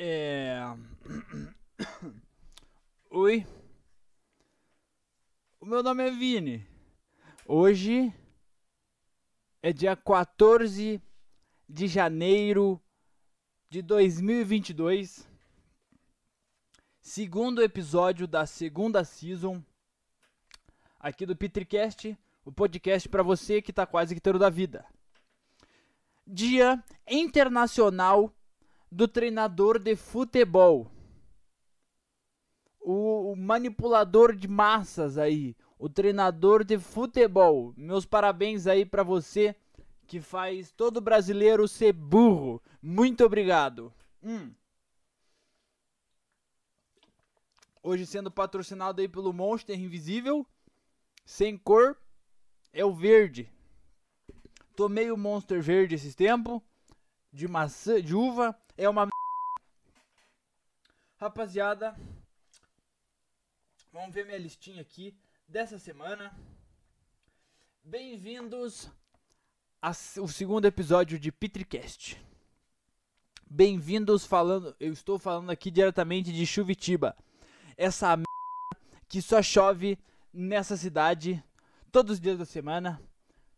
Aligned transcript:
É. 0.00 0.60
Oi. 3.10 3.44
O 5.58 5.66
meu 5.66 5.82
nome 5.82 6.06
é 6.06 6.10
Vini. 6.12 6.64
Hoje 7.44 8.14
é 9.60 9.72
dia 9.72 9.96
14 9.96 11.02
de 11.68 11.88
janeiro 11.88 12.80
de 13.68 13.82
2022. 13.82 15.28
Segundo 17.00 17.60
episódio 17.60 18.28
da 18.28 18.46
segunda 18.46 19.02
season 19.02 19.60
aqui 21.00 21.26
do 21.26 21.34
Petricast, 21.34 22.16
o 22.44 22.52
podcast 22.52 23.08
para 23.08 23.24
você 23.24 23.60
que 23.60 23.72
tá 23.72 23.84
quase 23.84 24.14
que 24.14 24.20
tendo 24.20 24.38
da 24.38 24.48
vida. 24.48 24.86
Dia 26.24 26.84
Internacional 27.04 28.32
do 28.90 29.06
Treinador 29.06 29.78
de 29.78 29.94
Futebol. 29.94 30.90
O, 32.80 33.32
o 33.32 33.36
manipulador 33.36 34.34
de 34.34 34.48
massas 34.48 35.18
aí, 35.18 35.54
o 35.78 35.88
treinador 35.88 36.64
de 36.64 36.78
futebol. 36.78 37.74
Meus 37.76 38.06
parabéns 38.06 38.66
aí 38.66 38.86
para 38.86 39.02
você 39.02 39.54
que 40.06 40.20
faz 40.20 40.72
todo 40.72 41.00
brasileiro 41.00 41.68
ser 41.68 41.92
burro. 41.92 42.62
Muito 42.80 43.24
obrigado. 43.24 43.92
Hum. 44.22 44.52
Hoje 47.82 48.06
sendo 48.06 48.30
patrocinado 48.30 49.00
aí 49.00 49.08
pelo 49.08 49.32
Monster 49.32 49.78
Invisível, 49.78 50.46
sem 51.24 51.56
cor, 51.56 51.96
é 52.72 52.84
o 52.84 52.94
verde. 52.94 53.50
Tomei 54.74 55.10
o 55.10 55.16
Monster 55.16 55.60
Verde 55.62 55.94
esses 55.94 56.14
tempos, 56.14 56.60
de 57.32 57.46
maçã, 57.46 58.00
de 58.00 58.14
uva, 58.14 58.58
é 58.78 58.88
uma 58.88 59.08
Rapaziada, 61.16 61.96
vamos 63.92 64.14
ver 64.14 64.24
minha 64.24 64.38
listinha 64.38 64.80
aqui 64.80 65.18
dessa 65.48 65.80
semana. 65.80 66.32
Bem-vindos 67.82 68.88
ao 69.82 70.28
segundo 70.28 70.64
episódio 70.64 71.18
de 71.18 71.32
Petricast. 71.32 72.24
Bem-vindos 73.50 74.24
falando, 74.24 74.76
eu 74.78 74.92
estou 74.92 75.18
falando 75.18 75.50
aqui 75.50 75.72
diretamente 75.72 76.32
de 76.32 76.46
Chuvitiba. 76.46 77.16
Essa 77.76 78.12
m... 78.12 78.22
que 79.08 79.20
só 79.20 79.42
chove 79.42 79.98
nessa 80.32 80.76
cidade 80.76 81.42
todos 81.90 82.12
os 82.12 82.20
dias 82.20 82.38
da 82.38 82.44
semana, 82.44 83.02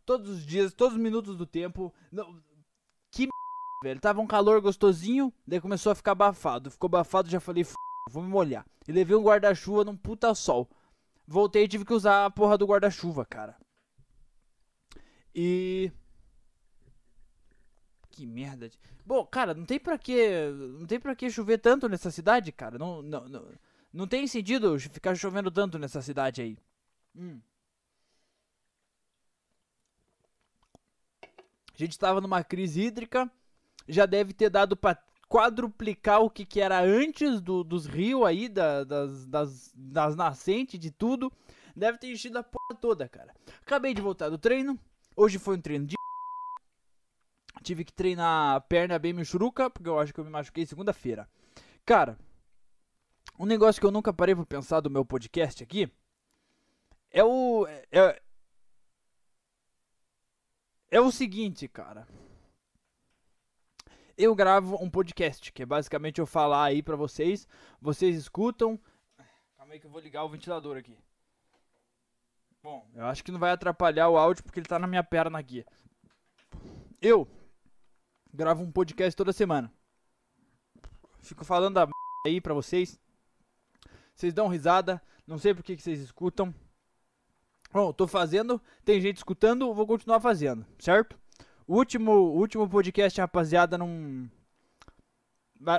todos 0.06 0.30
os 0.30 0.46
dias, 0.46 0.72
todos 0.72 0.96
os 0.96 1.02
minutos 1.02 1.36
do 1.36 1.44
tempo. 1.44 1.92
Não. 2.10 2.42
Velho, 3.82 4.00
tava 4.00 4.20
um 4.20 4.26
calor 4.26 4.60
gostosinho, 4.60 5.32
daí 5.46 5.60
começou 5.60 5.92
a 5.92 5.94
ficar 5.94 6.12
abafado. 6.12 6.70
Ficou 6.70 6.88
abafado, 6.88 7.30
já 7.30 7.40
falei, 7.40 7.64
f... 7.64 7.74
vou 8.10 8.22
me 8.22 8.28
molhar. 8.28 8.66
E 8.86 8.92
levei 8.92 9.16
um 9.16 9.22
guarda-chuva 9.22 9.84
num 9.84 9.96
puta 9.96 10.34
sol. 10.34 10.68
Voltei 11.26 11.64
e 11.64 11.68
tive 11.68 11.84
que 11.84 11.94
usar 11.94 12.26
a 12.26 12.30
porra 12.30 12.58
do 12.58 12.66
guarda-chuva, 12.66 13.24
cara. 13.24 13.56
E 15.34 15.92
que 18.10 18.26
merda. 18.26 18.68
De... 18.68 18.78
Bom, 19.06 19.24
cara, 19.24 19.54
não 19.54 19.64
tem 19.64 19.78
pra 19.78 19.96
que. 19.96 20.50
Não 20.78 20.86
tem 20.86 21.00
pra 21.00 21.14
que 21.14 21.30
chover 21.30 21.58
tanto 21.58 21.88
nessa 21.88 22.10
cidade, 22.10 22.52
cara. 22.52 22.78
Não, 22.78 23.00
não, 23.00 23.28
não, 23.28 23.48
não 23.92 24.06
tem 24.06 24.26
sentido 24.26 24.78
ficar 24.78 25.14
chovendo 25.14 25.50
tanto 25.50 25.78
nessa 25.78 26.02
cidade 26.02 26.42
aí. 26.42 26.58
Hum. 27.14 27.40
A 31.22 31.78
gente 31.78 31.98
tava 31.98 32.20
numa 32.20 32.44
crise 32.44 32.82
hídrica. 32.82 33.30
Já 33.90 34.06
deve 34.06 34.32
ter 34.32 34.48
dado 34.48 34.76
pra 34.76 34.96
quadruplicar 35.28 36.22
o 36.22 36.30
que, 36.30 36.44
que 36.44 36.60
era 36.60 36.80
antes 36.80 37.40
do, 37.40 37.62
dos 37.62 37.86
rios 37.86 38.24
aí, 38.24 38.48
da, 38.48 38.84
das, 38.84 39.26
das, 39.26 39.72
das 39.74 40.16
nascentes, 40.16 40.78
de 40.78 40.90
tudo. 40.90 41.32
Deve 41.74 41.98
ter 41.98 42.10
enchido 42.10 42.38
a 42.38 42.42
porra 42.42 42.80
toda, 42.80 43.08
cara. 43.08 43.34
Acabei 43.60 43.94
de 43.94 44.00
voltar 44.00 44.28
do 44.28 44.38
treino. 44.38 44.78
Hoje 45.16 45.38
foi 45.38 45.56
um 45.56 45.60
treino 45.60 45.86
de 45.86 45.94
Tive 47.62 47.84
que 47.84 47.92
treinar 47.92 48.56
a 48.56 48.60
perna 48.60 48.98
bem 48.98 49.12
michuruca, 49.12 49.68
porque 49.68 49.88
eu 49.88 49.98
acho 49.98 50.14
que 50.14 50.20
eu 50.20 50.24
me 50.24 50.30
machuquei 50.30 50.64
segunda-feira. 50.64 51.28
Cara, 51.84 52.18
um 53.38 53.44
negócio 53.44 53.80
que 53.80 53.86
eu 53.86 53.90
nunca 53.90 54.12
parei 54.12 54.34
pra 54.34 54.46
pensar 54.46 54.80
do 54.80 54.90
meu 54.90 55.04
podcast 55.04 55.62
aqui 55.62 55.90
é 57.10 57.22
o. 57.22 57.66
É, 57.92 58.22
é 60.90 61.00
o 61.00 61.10
seguinte, 61.10 61.68
cara. 61.68 62.08
Eu 64.22 64.34
gravo 64.34 64.76
um 64.84 64.90
podcast, 64.90 65.50
que 65.50 65.62
é 65.62 65.66
basicamente 65.66 66.18
eu 66.18 66.26
falar 66.26 66.64
aí 66.64 66.82
pra 66.82 66.94
vocês. 66.94 67.48
Vocês 67.80 68.14
escutam. 68.14 68.78
Calma 69.56 69.72
aí 69.72 69.80
que 69.80 69.86
eu 69.86 69.90
vou 69.90 69.98
ligar 69.98 70.24
o 70.24 70.28
ventilador 70.28 70.76
aqui. 70.76 70.94
Bom, 72.62 72.86
eu 72.94 73.06
acho 73.06 73.24
que 73.24 73.32
não 73.32 73.38
vai 73.38 73.50
atrapalhar 73.50 74.10
o 74.10 74.18
áudio 74.18 74.44
porque 74.44 74.60
ele 74.60 74.68
tá 74.68 74.78
na 74.78 74.86
minha 74.86 75.02
perna 75.02 75.38
aqui. 75.38 75.64
Eu 77.00 77.26
gravo 78.30 78.62
um 78.62 78.70
podcast 78.70 79.16
toda 79.16 79.32
semana. 79.32 79.72
Fico 81.20 81.42
falando 81.42 81.76
da 81.76 81.88
aí 82.26 82.42
pra 82.42 82.52
vocês. 82.52 83.00
Vocês 84.14 84.34
dão 84.34 84.48
risada, 84.48 85.00
não 85.26 85.38
sei 85.38 85.54
por 85.54 85.62
que, 85.62 85.76
que 85.76 85.82
vocês 85.82 85.98
escutam. 85.98 86.54
Bom, 87.72 87.90
tô 87.90 88.06
fazendo, 88.06 88.60
tem 88.84 89.00
gente 89.00 89.16
escutando, 89.16 89.72
vou 89.72 89.86
continuar 89.86 90.20
fazendo, 90.20 90.66
certo? 90.78 91.18
Último, 91.70 92.10
último 92.10 92.68
podcast, 92.68 93.20
rapaziada, 93.20 93.78
não. 93.78 94.28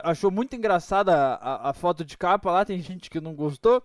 Achou 0.05 0.31
muito 0.31 0.55
engraçada 0.55 1.13
a, 1.13 1.69
a, 1.69 1.73
foto 1.73 2.05
de 2.05 2.17
capa 2.17 2.49
lá, 2.49 2.63
tem 2.63 2.79
gente 2.79 3.09
que 3.09 3.19
não 3.19 3.35
gostou. 3.35 3.83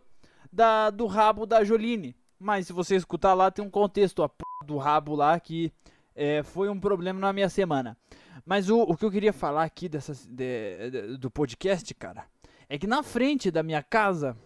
Da, 0.53 0.89
do 0.89 1.06
rabo 1.06 1.44
da 1.44 1.65
Joline. 1.65 2.15
Mas 2.39 2.69
se 2.69 2.72
você 2.72 2.94
escutar 2.94 3.34
lá, 3.34 3.50
tem 3.50 3.65
um 3.65 3.69
contexto 3.69 4.22
a 4.22 4.28
p 4.28 4.44
do 4.65 4.77
rabo 4.77 5.17
lá 5.17 5.41
que 5.41 5.72
é, 6.15 6.44
foi 6.44 6.69
um 6.69 6.78
problema 6.78 7.19
na 7.19 7.33
minha 7.33 7.49
semana. 7.49 7.97
Mas 8.44 8.71
o, 8.71 8.83
o 8.83 8.97
que 8.97 9.05
eu 9.05 9.11
queria 9.11 9.33
falar 9.33 9.65
aqui 9.65 9.88
dessa, 9.88 10.12
de, 10.15 10.91
de, 10.91 11.17
do 11.19 11.28
podcast, 11.28 11.93
cara, 11.93 12.25
é 12.69 12.78
que 12.78 12.87
na 12.87 13.03
frente 13.03 13.50
da 13.50 13.65
minha 13.65 13.83
casa 13.83 14.37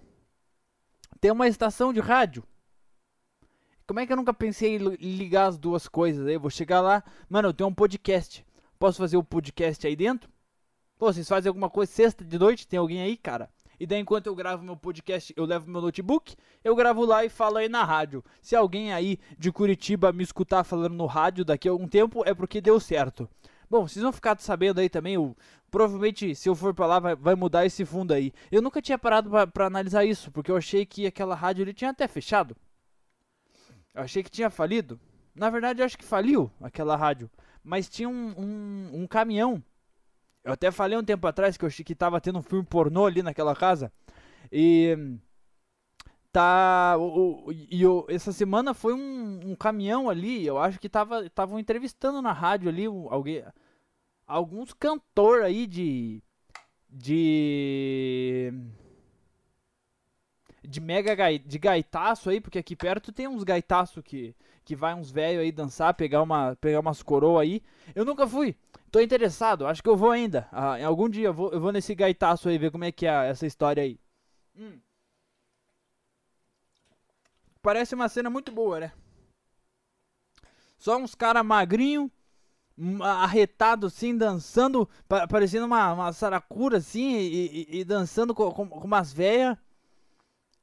tem 1.21 1.31
uma 1.31 1.47
estação 1.47 1.93
de 1.93 2.01
rádio. 2.01 2.43
Como 3.91 3.99
é 3.99 4.07
que 4.07 4.13
eu 4.13 4.17
nunca 4.17 4.33
pensei 4.33 4.77
em 4.77 5.17
ligar 5.17 5.49
as 5.49 5.59
duas 5.59 5.89
coisas? 5.89 6.25
Aí 6.25 6.35
eu 6.35 6.41
vou 6.41 6.49
chegar 6.49 6.81
lá, 6.81 7.03
mano, 7.29 7.49
eu 7.49 7.53
tenho 7.53 7.69
um 7.69 7.75
podcast. 7.75 8.47
Posso 8.79 8.99
fazer 8.99 9.17
o 9.17 9.21
um 9.21 9.25
podcast 9.25 9.85
aí 9.85 9.97
dentro? 9.97 10.31
Pô, 10.97 11.13
vocês 11.13 11.29
fazem 11.29 11.49
alguma 11.49 11.69
coisa 11.69 11.91
sexta 11.91 12.25
de 12.25 12.39
noite? 12.39 12.69
Tem 12.69 12.79
alguém 12.79 13.03
aí, 13.03 13.17
cara? 13.17 13.51
E 13.81 13.87
daí, 13.87 13.99
enquanto 13.99 14.29
eu 14.29 14.35
gravo 14.37 14.63
meu 14.63 14.77
podcast, 14.77 15.35
eu 15.37 15.45
levo 15.45 15.69
meu 15.69 15.81
notebook, 15.81 16.37
eu 16.63 16.77
gravo 16.77 17.05
lá 17.05 17.25
e 17.25 17.29
falo 17.29 17.57
aí 17.57 17.69
na 17.69 17.83
rádio. 17.83 18.25
Se 18.41 18.55
alguém 18.55 18.93
aí 18.93 19.19
de 19.37 19.51
Curitiba 19.51 20.13
me 20.13 20.23
escutar 20.23 20.63
falando 20.63 20.95
no 20.95 21.07
rádio 21.07 21.45
daqui 21.45 21.69
a 21.69 21.73
algum 21.73 21.89
tempo, 21.89 22.23
é 22.25 22.33
porque 22.33 22.61
deu 22.61 22.79
certo. 22.79 23.29
Bom, 23.69 23.89
vocês 23.89 24.05
vão 24.05 24.13
ficar 24.13 24.39
sabendo 24.39 24.79
aí 24.79 24.89
também, 24.89 25.19
o, 25.19 25.37
provavelmente 25.69 26.37
se 26.37 26.49
eu 26.49 26.55
for 26.55 26.73
pra 26.73 26.87
lá 26.87 27.01
vai, 27.01 27.17
vai 27.17 27.35
mudar 27.35 27.67
esse 27.67 27.85
fundo 27.85 28.15
aí. 28.15 28.33
Eu 28.53 28.63
nunca 28.63 28.81
tinha 28.81 28.97
parado 28.97 29.29
pra, 29.53 29.67
analisar 29.67 30.05
isso, 30.05 30.31
porque 30.31 30.49
eu 30.49 30.57
achei 30.57 30.87
que 30.87 31.09
aquela 31.09 31.35
rádio 31.35 31.65
ele 31.65 31.75
tinha 31.75 31.91
até 31.91 32.07
fechado. 32.07 32.57
Eu 33.95 34.03
achei 34.03 34.23
que 34.23 34.31
tinha 34.31 34.51
falido. 34.51 35.01
Na 35.35 35.51
verdade, 35.51 35.83
acho 35.83 35.99
que 35.99 36.05
faliu 36.05 36.51
aquela 36.61 36.97
rádio. 36.97 37.31
Mas 37.63 37.89
tinha 37.89 38.09
um, 38.09 38.35
um, 38.37 39.03
um 39.03 39.07
caminhão 39.07 39.63
eu 40.45 40.53
até 40.53 40.71
falei 40.71 40.97
um 40.97 41.05
tempo 41.05 41.27
atrás 41.27 41.57
que 41.57 41.65
eu 41.65 41.67
achei 41.67 41.85
que 41.85 41.95
tava 41.95 42.21
tendo 42.21 42.39
um 42.39 42.43
filme 42.43 42.65
pornô 42.65 43.07
ali 43.07 43.23
naquela 43.23 43.55
casa. 43.55 43.93
E 44.51 44.97
tá 46.33 46.97
o, 46.99 47.49
o, 47.49 47.53
e 47.53 47.87
o, 47.87 48.07
essa 48.09 48.33
semana 48.33 48.73
foi 48.73 48.95
um, 48.95 49.51
um, 49.51 49.57
caminhão 49.57 50.09
ali 50.09 50.47
eu 50.47 50.59
acho 50.59 50.79
que 50.79 50.89
tava 50.89 51.27
estavam 51.27 51.59
entrevistando 51.59 52.23
na 52.23 52.33
rádio 52.33 52.69
ali 52.69 52.85
alguém 52.87 53.45
alguns 54.29 54.73
cantor 54.73 55.43
aí 55.43 55.67
de 55.67 56.23
de 56.89 58.53
de 60.71 60.81
mega 60.81 61.15
gai, 61.15 61.39
de 61.39 61.59
gaitaço 61.59 62.31
aí 62.31 62.41
porque 62.41 62.59
aqui 62.59 62.77
perto 62.77 63.13
tem 63.13 63.27
uns 63.29 63.43
gaitaço 63.43 64.03
que 64.03 64.35
que 64.65 64.77
vai 64.77 64.95
uns 64.95 65.11
velho 65.11 65.41
aí 65.41 65.51
dançar 65.51 65.95
pegar 65.95 66.23
uma 66.23 66.55
pegar 66.57 66.81
umas 66.81 67.03
coroa 67.03 67.43
aí 67.43 67.63
eu 67.95 68.05
nunca 68.05 68.27
fui 68.27 68.57
Tô 68.91 69.01
interessado, 69.01 69.67
acho 69.67 69.83
que 69.83 69.89
eu 69.89 69.97
vou 69.97 70.11
ainda. 70.11 70.49
Ah, 70.51 70.85
algum 70.85 71.09
dia 71.09 71.29
eu 71.29 71.35
vou, 71.35 71.53
eu 71.53 71.61
vou 71.61 71.71
nesse 71.71 71.95
gaitaço 71.95 72.49
aí 72.49 72.59
ver 72.59 72.73
como 72.73 72.85
é 72.85 72.91
que 72.91 73.07
é 73.07 73.29
essa 73.29 73.47
história 73.47 73.83
aí. 73.83 74.01
Hum. 74.57 74.81
Parece 77.63 77.95
uma 77.95 78.09
cena 78.09 78.29
muito 78.29 78.51
boa, 78.51 78.81
né? 78.81 78.93
Só 80.77 80.97
uns 80.97 81.15
caras 81.15 81.45
magrinho, 81.45 82.11
arretado 83.01 83.87
assim, 83.87 84.17
dançando, 84.17 84.89
parecendo 85.29 85.67
uma, 85.67 85.93
uma 85.93 86.13
saracura 86.13 86.79
assim, 86.79 87.17
e, 87.17 87.69
e, 87.71 87.81
e 87.81 87.85
dançando 87.85 88.35
com, 88.35 88.51
com, 88.51 88.69
com 88.69 88.87
umas 88.87 89.13
velhas. 89.13 89.57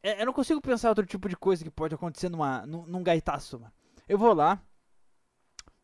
É, 0.07 0.21
eu 0.21 0.25
não 0.25 0.31
consigo 0.31 0.62
pensar 0.62 0.88
outro 0.88 1.06
tipo 1.06 1.27
de 1.27 1.36
coisa 1.36 1.65
que 1.65 1.69
pode 1.69 1.94
acontecer 1.94 2.30
numa, 2.30 2.65
num, 2.65 2.86
num 2.86 3.04
gaitaço, 3.04 3.59
mano. 3.59 3.74
Eu 4.07 4.18
vou 4.18 4.33
lá, 4.33 4.63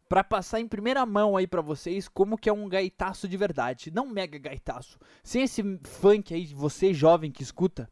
para 0.07 0.23
passar 0.23 0.61
em 0.61 0.67
primeira 0.67 1.05
mão 1.05 1.35
aí 1.35 1.45
para 1.45 1.61
vocês 1.61 2.07
como 2.07 2.37
que 2.37 2.47
é 2.47 2.53
um 2.53 2.69
gaitaço 2.69 3.27
de 3.27 3.35
verdade, 3.35 3.91
não 3.91 4.07
mega 4.07 4.39
gaitaço. 4.39 4.97
Sem 5.21 5.43
esse 5.43 5.61
funk 5.83 6.33
aí, 6.33 6.45
você 6.45 6.93
jovem 6.93 7.33
que 7.33 7.43
escuta, 7.43 7.91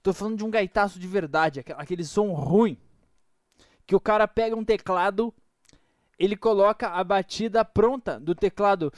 tô 0.00 0.12
falando 0.12 0.36
de 0.36 0.44
um 0.44 0.50
gaitaço 0.50 0.96
de 0.96 1.08
verdade, 1.08 1.58
aquele 1.76 2.04
som 2.04 2.32
ruim 2.34 2.78
que 3.84 3.96
o 3.96 4.00
cara 4.00 4.28
pega 4.28 4.54
um 4.54 4.64
teclado, 4.64 5.34
ele 6.18 6.36
coloca 6.36 6.88
a 6.88 7.04
batida 7.04 7.64
pronta 7.64 8.18
do 8.18 8.34
teclado 8.34 8.92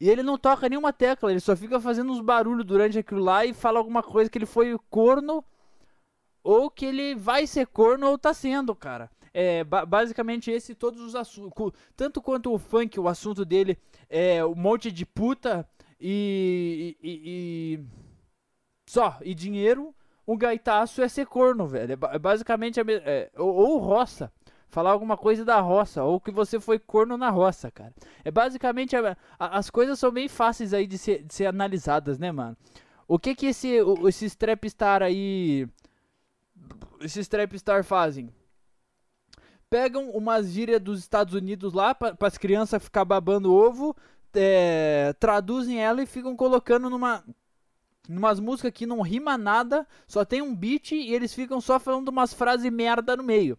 e 0.00 0.08
ele 0.10 0.22
não 0.22 0.36
toca 0.36 0.68
nenhuma 0.68 0.92
tecla, 0.92 1.30
ele 1.30 1.40
só 1.40 1.56
fica 1.56 1.80
fazendo 1.80 2.12
uns 2.12 2.20
barulhos 2.20 2.64
durante 2.66 2.98
aquilo 2.98 3.20
lá 3.20 3.46
e 3.46 3.54
fala 3.54 3.78
alguma 3.78 4.02
coisa 4.02 4.28
que 4.30 4.36
ele 4.36 4.46
foi 4.46 4.78
corno 4.90 5.42
ou 6.44 6.70
que 6.70 6.84
ele 6.84 7.14
vai 7.14 7.46
ser 7.46 7.66
corno 7.66 8.08
ou 8.08 8.18
tá 8.18 8.34
sendo, 8.34 8.74
cara. 8.74 9.10
É 9.34 9.64
basicamente 9.64 10.50
esse 10.50 10.74
todos 10.74 11.00
os 11.00 11.14
assuntos, 11.14 11.72
tanto 11.96 12.20
quanto 12.20 12.52
o 12.52 12.58
funk, 12.58 13.00
o 13.00 13.08
assunto 13.08 13.46
dele 13.46 13.78
é 14.10 14.44
um 14.44 14.54
monte 14.54 14.92
de 14.92 15.06
puta 15.06 15.66
e, 15.98 16.96
e, 17.02 17.20
e 17.24 17.84
só 18.86 19.18
e 19.22 19.34
dinheiro. 19.34 19.94
O 20.26 20.36
gaitaço 20.36 21.02
é 21.02 21.08
ser 21.08 21.26
corno, 21.26 21.66
velho. 21.66 21.92
É, 21.92 22.16
é 22.16 22.18
basicamente 22.18 22.80
a 22.80 22.84
é, 22.88 23.30
ou, 23.36 23.54
ou 23.54 23.78
roça 23.78 24.32
falar 24.72 24.90
alguma 24.90 25.18
coisa 25.18 25.44
da 25.44 25.60
roça, 25.60 26.02
ou 26.02 26.18
que 26.18 26.30
você 26.30 26.58
foi 26.58 26.78
corno 26.78 27.18
na 27.18 27.28
roça, 27.28 27.70
cara. 27.70 27.92
É 28.24 28.30
basicamente. 28.30 28.96
A, 28.96 29.16
as 29.38 29.68
coisas 29.68 29.98
são 29.98 30.10
bem 30.10 30.28
fáceis 30.28 30.72
aí 30.72 30.86
de 30.86 30.96
ser, 30.96 31.22
de 31.22 31.34
ser 31.34 31.46
analisadas, 31.46 32.18
né, 32.18 32.32
mano? 32.32 32.56
O 33.06 33.18
que 33.18 33.34
que 33.34 33.46
esse, 33.46 33.82
o, 33.82 34.08
esses 34.08 34.34
trapstar 34.34 35.02
aí 35.02 35.68
esses 37.00 37.28
trapstar 37.28 37.84
fazem? 37.84 38.30
Pegam 39.68 40.10
umas 40.10 40.50
gírias 40.50 40.80
dos 40.80 41.00
Estados 41.00 41.34
Unidos 41.34 41.74
lá 41.74 41.94
para 41.94 42.16
as 42.20 42.38
crianças 42.38 42.82
ficar 42.82 43.04
babando 43.04 43.54
ovo, 43.54 43.94
é, 44.34 45.14
traduzem 45.20 45.82
ela 45.82 46.02
e 46.02 46.06
ficam 46.06 46.34
colocando 46.34 46.88
numa 46.88 47.22
numas 48.08 48.40
músicas 48.40 48.72
que 48.72 48.86
não 48.86 49.00
rima 49.00 49.38
nada, 49.38 49.86
só 50.06 50.24
tem 50.24 50.42
um 50.42 50.54
beat 50.54 50.92
e 50.92 51.12
eles 51.12 51.34
ficam 51.34 51.60
só 51.60 51.78
falando 51.78 52.08
umas 52.08 52.32
frases 52.32 52.70
merda 52.72 53.16
no 53.16 53.22
meio. 53.22 53.58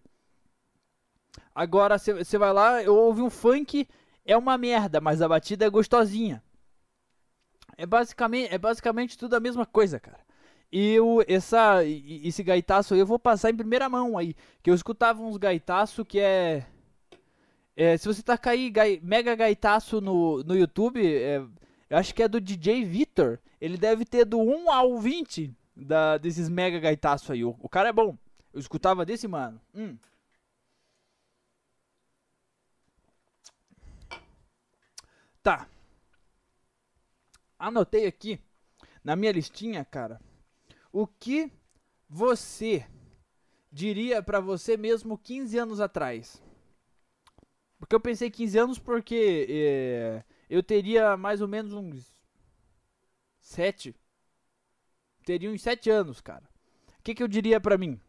Agora 1.54 1.98
você 1.98 2.38
vai 2.38 2.54
lá, 2.54 2.84
eu 2.84 2.95
ouvi 2.95 3.22
um 3.22 3.30
funk, 3.30 3.88
é 4.25 4.36
uma 4.38 4.57
merda, 4.57 5.00
mas 5.00 5.22
a 5.22 5.28
batida 5.28 5.66
é 5.66 5.69
gostosinha. 5.69 6.44
É 7.78 7.86
basicamente, 7.86 8.54
é 8.54 8.57
basicamente 8.57 9.18
tudo 9.18 9.36
a 9.36 9.40
mesma 9.40 9.66
coisa, 9.66 10.00
cara. 10.00 10.19
E 10.72 11.00
o, 11.00 11.24
essa, 11.28 11.84
esse 11.86 12.42
gaitaço 12.42 12.94
aí 12.94 13.00
eu 13.00 13.06
vou 13.06 13.19
passar 13.19 13.51
em 13.51 13.56
primeira 13.56 13.88
mão 13.88 14.18
aí. 14.18 14.36
Que 14.62 14.72
eu 14.72 14.75
escutava 14.75 15.22
uns 15.22 15.38
gaitaço 15.38 16.04
que 16.04 16.19
é. 16.19 16.66
é 17.75 17.95
se 17.98 18.07
você 18.07 18.24
tacar 18.24 18.54
aí 18.54 18.69
gai, 18.72 19.00
mega 19.04 19.36
gaitaço 19.36 20.01
no, 20.01 20.44
no 20.44 20.56
YouTube, 20.56 21.00
é, 21.06 21.44
eu 21.94 21.98
acho 21.98 22.13
que 22.13 22.24
é 22.24 22.28
do 22.28 22.42
DJ 22.42 22.84
Vitor. 22.86 23.40
Ele 23.62 23.78
deve 23.78 24.06
ter 24.06 24.25
do 24.25 24.40
1 24.40 24.72
ao 24.72 24.98
20 25.00 25.56
da, 25.75 26.18
desses 26.18 26.50
mega 26.50 26.80
gaitaço 26.80 27.31
aí. 27.31 27.44
O, 27.44 27.56
o 27.60 27.69
cara 27.69 27.90
é 27.90 27.94
bom. 27.94 28.18
Eu 28.54 28.60
escutava 28.60 29.06
desse 29.06 29.28
mano. 29.28 29.62
Hum. 29.74 29.98
Tá. 35.42 35.68
Anotei 37.60 38.07
aqui 38.07 38.40
na 39.04 39.16
minha 39.16 39.31
listinha, 39.31 39.84
cara 39.84 40.19
o 40.94 41.07
que 41.07 41.51
você 42.07 42.86
diria 43.72 44.22
para 44.22 44.40
você 44.40 44.78
mesmo 44.78 45.18
15 45.18 45.57
anos 45.57 45.81
atrás? 45.81 46.42
Porque 47.80 47.95
eu 47.95 48.00
pensei 48.00 48.30
15 48.30 48.57
anos 48.60 48.80
porque 48.80 49.48
é, 49.50 50.24
eu 50.50 50.62
teria 50.62 51.16
mais 51.18 51.42
ou 51.42 51.48
menos 51.48 51.74
uns 51.74 52.06
7. 53.42 53.95
Teria 55.25 55.50
uns 55.50 55.62
7 55.62 55.90
anos, 55.90 56.22
cara. 56.22 56.44
O 57.00 57.04
que, 57.04 57.16
que 57.16 57.24
eu 57.24 57.28
diria 57.28 57.60
pra 57.60 57.78
mim? 57.78 58.00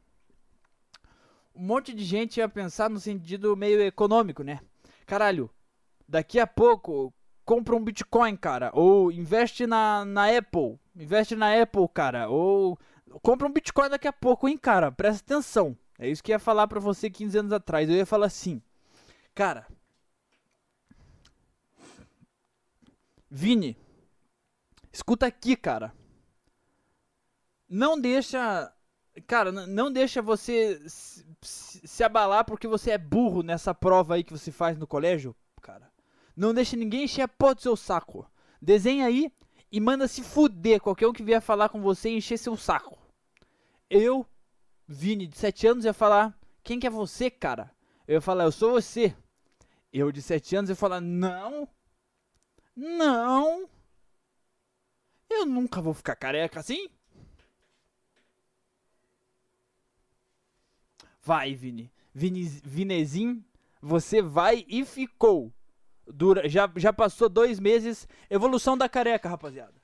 Um 1.55 1.63
monte 1.63 1.95
de 1.95 2.05
gente 2.05 2.39
ia 2.39 2.49
pensar 2.49 2.91
no 2.91 2.99
sentido 2.99 3.57
meio 3.57 3.81
econômico, 3.83 4.43
né? 4.43 4.61
Caralho, 5.07 5.51
daqui 6.09 6.41
a 6.41 6.47
pouco 6.47 7.13
compra 7.45 7.77
um 7.77 7.85
Bitcoin, 7.85 8.37
cara. 8.37 8.71
Ou 8.75 9.13
investe 9.13 9.67
na, 9.67 10.05
na 10.05 10.37
Apple. 10.37 10.79
Investe 10.97 11.37
na 11.37 11.61
Apple, 11.61 11.89
cara. 11.93 12.29
Ou 12.29 12.79
compra 13.23 13.47
um 13.47 13.53
Bitcoin 13.53 13.89
daqui 13.89 14.09
a 14.09 14.13
pouco, 14.13 14.49
hein, 14.49 14.57
cara. 14.57 14.91
Presta 14.91 15.23
atenção. 15.25 15.77
É 15.99 16.09
isso 16.09 16.23
que 16.23 16.33
eu 16.33 16.35
ia 16.35 16.41
falar 16.41 16.67
pra 16.67 16.81
você 16.81 17.09
15 17.09 17.39
anos 17.39 17.53
atrás. 17.53 17.89
Eu 17.89 17.97
ia 17.97 18.07
falar 18.07 18.27
assim, 18.27 18.61
cara. 19.35 19.67
Vini, 23.37 23.77
escuta 24.93 25.27
aqui, 25.27 25.57
cara. 25.57 25.93
Não 27.69 28.01
deixa. 28.01 28.73
Cara, 29.27 29.51
não 29.51 29.91
deixa 29.91 30.23
você 30.23 30.81
se, 30.89 31.25
se 31.43 32.05
abalar 32.05 32.45
porque 32.45 32.69
você 32.69 32.93
é 32.93 32.99
burro 32.99 33.43
nessa 33.43 33.75
prova 33.75 34.15
aí 34.15 34.23
que 34.23 34.33
você 34.33 34.53
faz 34.53 34.79
no 34.79 34.87
colégio, 34.87 35.35
cara. 35.61 35.91
Não 36.37 36.55
deixa 36.55 36.77
ninguém 36.77 37.05
encher 37.05 37.23
a 37.23 37.29
porra 37.29 37.57
do 37.57 37.63
seu 37.63 37.75
saco. 37.75 38.25
Desenha 38.63 39.07
aí 39.07 39.33
e 39.71 39.81
manda 39.81 40.07
se 40.07 40.23
fuder 40.23 40.81
qualquer 40.81 41.09
um 41.09 41.13
que 41.13 41.25
vier 41.25 41.43
falar 41.43 41.69
com 41.71 41.83
você 41.83 42.11
e 42.11 42.19
encher 42.19 42.39
seu 42.39 42.57
saco. 42.57 42.97
Eu, 43.91 44.25
Vini, 44.87 45.27
de 45.27 45.37
7 45.37 45.67
anos, 45.67 45.85
ia 45.85 45.93
falar: 45.93 46.39
Quem 46.63 46.79
que 46.79 46.87
é 46.87 46.91
você, 46.91 47.29
cara? 47.29 47.73
Eu 48.07 48.15
ia 48.15 48.21
falar: 48.21 48.45
Eu 48.45 48.53
sou 48.53 48.71
você. 48.71 49.13
Eu, 49.93 50.13
de 50.13 50.23
7 50.23 50.55
anos, 50.55 50.71
ia 50.71 50.77
falar: 50.77 51.01
Não, 51.01 51.69
não, 52.77 53.69
eu 55.31 55.47
nunca 55.47 55.81
vou 55.81 55.95
ficar 55.95 56.17
careca 56.17 56.61
assim. 56.61 56.89
Vai, 61.23 61.55
Vini. 61.55 61.91
Vini 62.15 62.45
Vinezinho, 62.65 63.45
você 63.81 64.23
vai 64.23 64.65
e 64.69 64.85
ficou. 64.85 65.53
Dura, 66.07 66.49
já, 66.49 66.71
já 66.77 66.93
passou 66.93 67.29
dois 67.29 67.59
meses. 67.59 68.07
Evolução 68.29 68.77
da 68.77 68.89
careca, 68.89 69.29
rapaziada. 69.29 69.75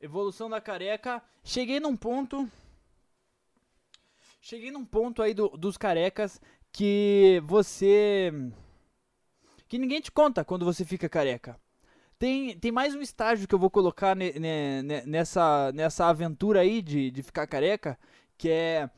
Evolução 0.00 0.50
da 0.50 0.60
careca. 0.60 1.22
Cheguei 1.44 1.78
num 1.78 1.96
ponto. 1.96 2.50
Cheguei 4.44 4.72
num 4.72 4.84
ponto 4.84 5.22
aí 5.22 5.32
do, 5.32 5.50
dos 5.50 5.76
carecas 5.76 6.40
que 6.72 7.40
você. 7.46 8.32
Que 9.68 9.78
ninguém 9.78 10.00
te 10.00 10.10
conta 10.10 10.44
quando 10.44 10.64
você 10.64 10.84
fica 10.84 11.08
careca. 11.08 11.56
Tem, 12.18 12.58
tem 12.58 12.72
mais 12.72 12.92
um 12.92 13.00
estágio 13.00 13.46
que 13.46 13.54
eu 13.54 13.58
vou 13.58 13.70
colocar 13.70 14.16
ne, 14.16 14.32
ne, 14.32 14.82
nessa, 15.06 15.70
nessa 15.72 16.06
aventura 16.06 16.60
aí 16.60 16.82
de, 16.82 17.12
de 17.12 17.22
ficar 17.22 17.46
careca 17.46 17.96
que 18.36 18.50
é 18.50 18.90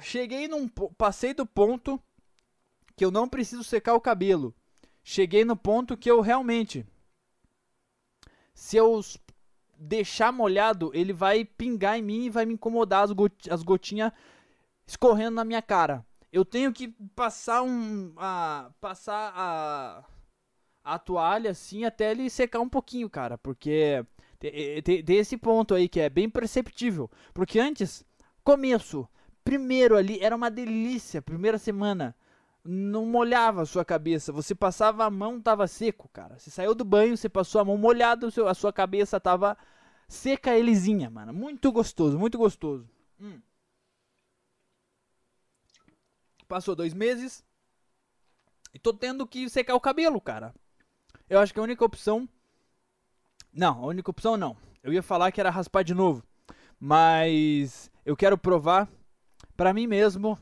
cheguei 0.00 0.46
num 0.46 0.68
passei 0.68 1.34
do 1.34 1.44
ponto 1.44 2.00
que 2.96 3.04
eu 3.04 3.10
não 3.10 3.28
preciso 3.28 3.64
secar 3.64 3.94
o 3.94 4.00
cabelo. 4.00 4.54
Cheguei 5.02 5.44
no 5.44 5.56
ponto 5.56 5.96
que 5.96 6.10
eu 6.10 6.20
realmente 6.20 6.86
se 8.54 8.76
eu 8.76 9.00
deixar 9.80 10.30
molhado, 10.32 10.90
ele 10.94 11.12
vai 11.12 11.44
pingar 11.44 11.98
em 11.98 12.02
mim 12.02 12.24
e 12.24 12.30
vai 12.30 12.44
me 12.44 12.54
incomodar 12.54 13.04
as, 13.04 13.12
got 13.12 13.32
as 13.50 13.62
gotinhas 13.62 14.12
escorrendo 14.86 15.36
na 15.36 15.44
minha 15.44 15.62
cara. 15.62 16.04
Eu 16.32 16.44
tenho 16.44 16.72
que 16.72 16.88
passar 17.16 17.62
um 17.62 18.12
a 18.16 18.70
passar 18.80 19.32
a 19.34 20.04
a 20.82 20.98
toalha 20.98 21.50
assim 21.50 21.84
até 21.84 22.10
ele 22.10 22.30
secar 22.30 22.60
um 22.60 22.68
pouquinho, 22.68 23.08
cara, 23.10 23.36
porque 23.36 24.04
tem, 24.38 25.02
tem 25.02 25.16
esse 25.16 25.36
ponto 25.36 25.74
aí 25.74 25.88
que 25.88 26.00
é 26.00 26.08
bem 26.08 26.28
perceptível, 26.28 27.10
porque 27.34 27.58
antes 27.58 28.04
Começo. 28.42 29.08
Primeiro 29.44 29.96
ali 29.96 30.18
era 30.20 30.34
uma 30.34 30.50
delícia. 30.50 31.22
Primeira 31.22 31.58
semana. 31.58 32.16
Não 32.64 33.06
molhava 33.06 33.62
a 33.62 33.66
sua 33.66 33.84
cabeça. 33.84 34.32
Você 34.32 34.54
passava 34.54 35.04
a 35.04 35.10
mão, 35.10 35.40
tava 35.40 35.66
seco, 35.66 36.08
cara. 36.12 36.38
Você 36.38 36.50
saiu 36.50 36.74
do 36.74 36.84
banho, 36.84 37.16
você 37.16 37.28
passou 37.28 37.60
a 37.60 37.64
mão 37.64 37.76
molhada, 37.78 38.28
a 38.46 38.54
sua 38.54 38.72
cabeça 38.72 39.18
tava 39.18 39.56
seca 40.08 40.56
e 40.56 40.62
lisinha, 40.62 41.08
mano. 41.08 41.32
Muito 41.32 41.72
gostoso, 41.72 42.18
muito 42.18 42.36
gostoso. 42.36 42.88
Hum. 43.18 43.40
Passou 46.46 46.74
dois 46.74 46.92
meses. 46.92 47.44
E 48.74 48.78
tô 48.78 48.92
tendo 48.92 49.26
que 49.26 49.48
secar 49.48 49.74
o 49.74 49.80
cabelo, 49.80 50.20
cara. 50.20 50.54
Eu 51.28 51.38
acho 51.38 51.54
que 51.54 51.60
a 51.60 51.62
única 51.62 51.84
opção. 51.84 52.28
Não, 53.52 53.84
a 53.84 53.86
única 53.86 54.10
opção 54.10 54.36
não. 54.36 54.56
Eu 54.82 54.92
ia 54.92 55.02
falar 55.02 55.32
que 55.32 55.40
era 55.40 55.50
raspar 55.50 55.82
de 55.82 55.94
novo. 55.94 56.22
Mas 56.78 57.90
eu 58.04 58.16
quero 58.16 58.36
provar 58.36 58.88
para 59.56 59.72
mim 59.72 59.86
mesmo 59.86 60.38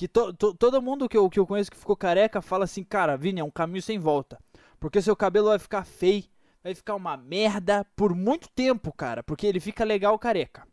que 0.00 0.08
to, 0.08 0.32
to, 0.32 0.54
todo 0.54 0.80
mundo 0.80 1.06
que 1.06 1.16
eu, 1.18 1.28
que 1.28 1.38
eu 1.38 1.46
conheço 1.46 1.70
que 1.70 1.76
ficou 1.76 1.94
careca 1.94 2.40
fala 2.40 2.64
assim, 2.64 2.82
cara, 2.82 3.18
Vini, 3.18 3.38
é 3.38 3.44
um 3.44 3.50
caminho 3.50 3.82
sem 3.82 3.98
volta. 3.98 4.38
Porque 4.78 5.02
seu 5.02 5.14
cabelo 5.14 5.48
vai 5.48 5.58
ficar 5.58 5.84
feio, 5.84 6.24
vai 6.64 6.74
ficar 6.74 6.94
uma 6.94 7.18
merda 7.18 7.84
por 7.94 8.14
muito 8.14 8.48
tempo, 8.48 8.94
cara, 8.94 9.22
porque 9.22 9.46
ele 9.46 9.60
fica 9.60 9.84
legal 9.84 10.18
careca. 10.18 10.66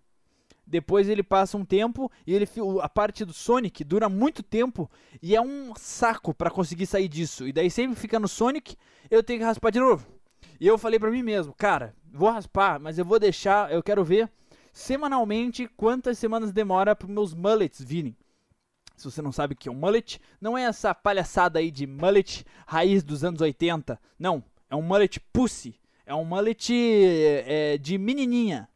Depois 0.65 1.09
ele 1.09 1.23
passa 1.23 1.57
um 1.57 1.65
tempo 1.65 2.09
e 2.25 2.33
ele 2.33 2.47
a 2.81 2.87
parte 2.87 3.25
do 3.25 3.33
Sonic 3.33 3.83
dura 3.83 4.07
muito 4.07 4.41
tempo 4.41 4.89
e 5.21 5.35
é 5.35 5.41
um 5.41 5.73
saco 5.75 6.33
para 6.33 6.49
conseguir 6.49 6.85
sair 6.85 7.09
disso. 7.09 7.45
E 7.45 7.51
daí 7.51 7.69
sempre 7.69 7.99
fica 7.99 8.17
no 8.21 8.29
Sonic, 8.29 8.77
eu 9.11 9.21
tenho 9.21 9.39
que 9.39 9.45
raspar 9.45 9.71
de 9.71 9.79
novo. 9.81 10.07
E 10.57 10.65
eu 10.65 10.77
falei 10.77 10.97
para 10.97 11.11
mim 11.11 11.21
mesmo, 11.21 11.53
cara, 11.53 11.93
vou 12.13 12.29
raspar, 12.29 12.79
mas 12.79 12.97
eu 12.97 13.03
vou 13.03 13.19
deixar, 13.19 13.73
eu 13.73 13.83
quero 13.83 14.05
ver 14.05 14.31
semanalmente 14.71 15.67
quantas 15.75 16.17
semanas 16.17 16.53
demora 16.53 16.95
para 16.95 17.09
meus 17.09 17.33
mullets 17.33 17.83
virem. 17.83 18.15
Se 18.97 19.05
você 19.05 19.21
não 19.21 19.31
sabe 19.31 19.53
o 19.53 19.57
que 19.57 19.69
é 19.69 19.71
um 19.71 19.75
mullet, 19.75 20.19
não 20.41 20.57
é 20.57 20.63
essa 20.63 20.93
palhaçada 20.93 21.59
aí 21.59 21.71
de 21.71 21.87
mullet 21.87 22.43
raiz 22.65 23.03
dos 23.03 23.23
anos 23.23 23.39
80. 23.39 23.97
Não, 24.19 24.43
é 24.69 24.75
um 24.75 24.81
mullet 24.81 25.19
pussy. 25.31 25.79
É 26.05 26.13
um 26.13 26.25
mullet 26.25 26.73
é, 27.45 27.77
de 27.77 27.97
menininha 27.97 28.67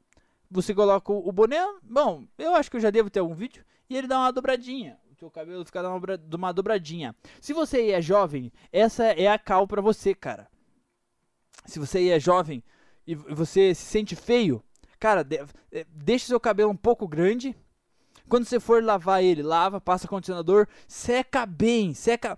você 0.51 0.75
coloca 0.75 1.11
o 1.11 1.31
boné. 1.31 1.65
Bom, 1.81 2.25
eu 2.37 2.53
acho 2.53 2.69
que 2.69 2.75
eu 2.75 2.81
já 2.81 2.89
devo 2.89 3.09
ter 3.09 3.21
algum 3.21 3.33
vídeo. 3.33 3.63
E 3.89 3.95
ele 3.95 4.07
dá 4.07 4.19
uma 4.19 4.31
dobradinha. 4.31 4.99
O 5.09 5.15
seu 5.15 5.31
cabelo 5.31 5.65
fica 5.65 5.81
dando 5.81 6.33
uma 6.33 6.51
dobradinha. 6.51 7.15
Se 7.39 7.53
você 7.53 7.91
é 7.91 8.01
jovem, 8.01 8.51
essa 8.71 9.05
é 9.05 9.27
a 9.27 9.39
cal 9.39 9.65
pra 9.65 9.81
você, 9.81 10.13
cara. 10.13 10.47
Se 11.65 11.79
você 11.79 12.09
é 12.09 12.19
jovem 12.19 12.63
e 13.07 13.15
você 13.15 13.73
se 13.73 13.85
sente 13.85 14.15
feio, 14.15 14.63
cara, 14.99 15.25
é, 15.71 15.85
deixa 15.89 16.27
seu 16.27 16.39
cabelo 16.39 16.71
um 16.71 16.77
pouco 16.77 17.07
grande 17.07 17.55
quando 18.31 18.45
você 18.45 18.61
for 18.61 18.81
lavar 18.81 19.21
ele, 19.21 19.43
lava, 19.43 19.81
passa 19.81 20.07
condicionador, 20.07 20.65
seca 20.87 21.45
bem, 21.45 21.93
seca 21.93 22.37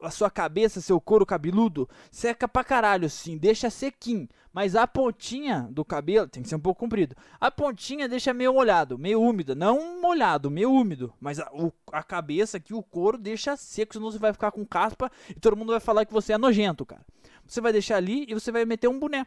a 0.00 0.08
sua 0.08 0.30
cabeça, 0.30 0.80
seu 0.80 1.00
couro 1.00 1.26
cabeludo, 1.26 1.88
seca 2.08 2.46
pra 2.46 2.62
caralho 2.62 3.06
assim, 3.06 3.36
deixa 3.36 3.68
sequinho. 3.68 4.28
Mas 4.52 4.76
a 4.76 4.86
pontinha 4.86 5.66
do 5.72 5.84
cabelo 5.84 6.28
tem 6.28 6.40
que 6.40 6.48
ser 6.48 6.54
um 6.54 6.60
pouco 6.60 6.78
comprido. 6.78 7.16
A 7.40 7.50
pontinha 7.50 8.08
deixa 8.08 8.32
meio 8.32 8.54
molhado, 8.54 8.96
meio 8.96 9.20
úmida, 9.20 9.56
não 9.56 10.00
molhado, 10.00 10.48
meio 10.52 10.70
úmido. 10.70 11.12
Mas 11.20 11.40
a, 11.40 11.50
o, 11.52 11.72
a 11.90 12.04
cabeça 12.04 12.58
aqui, 12.58 12.72
o 12.72 12.80
couro, 12.80 13.18
deixa 13.18 13.56
seco, 13.56 13.94
senão 13.94 14.12
você 14.12 14.18
vai 14.18 14.32
ficar 14.32 14.52
com 14.52 14.64
caspa 14.64 15.10
e 15.28 15.40
todo 15.40 15.56
mundo 15.56 15.72
vai 15.72 15.80
falar 15.80 16.04
que 16.04 16.12
você 16.12 16.34
é 16.34 16.38
nojento, 16.38 16.86
cara. 16.86 17.04
Você 17.44 17.60
vai 17.60 17.72
deixar 17.72 17.96
ali 17.96 18.24
e 18.28 18.34
você 18.34 18.52
vai 18.52 18.64
meter 18.64 18.86
um 18.86 19.00
boné 19.00 19.26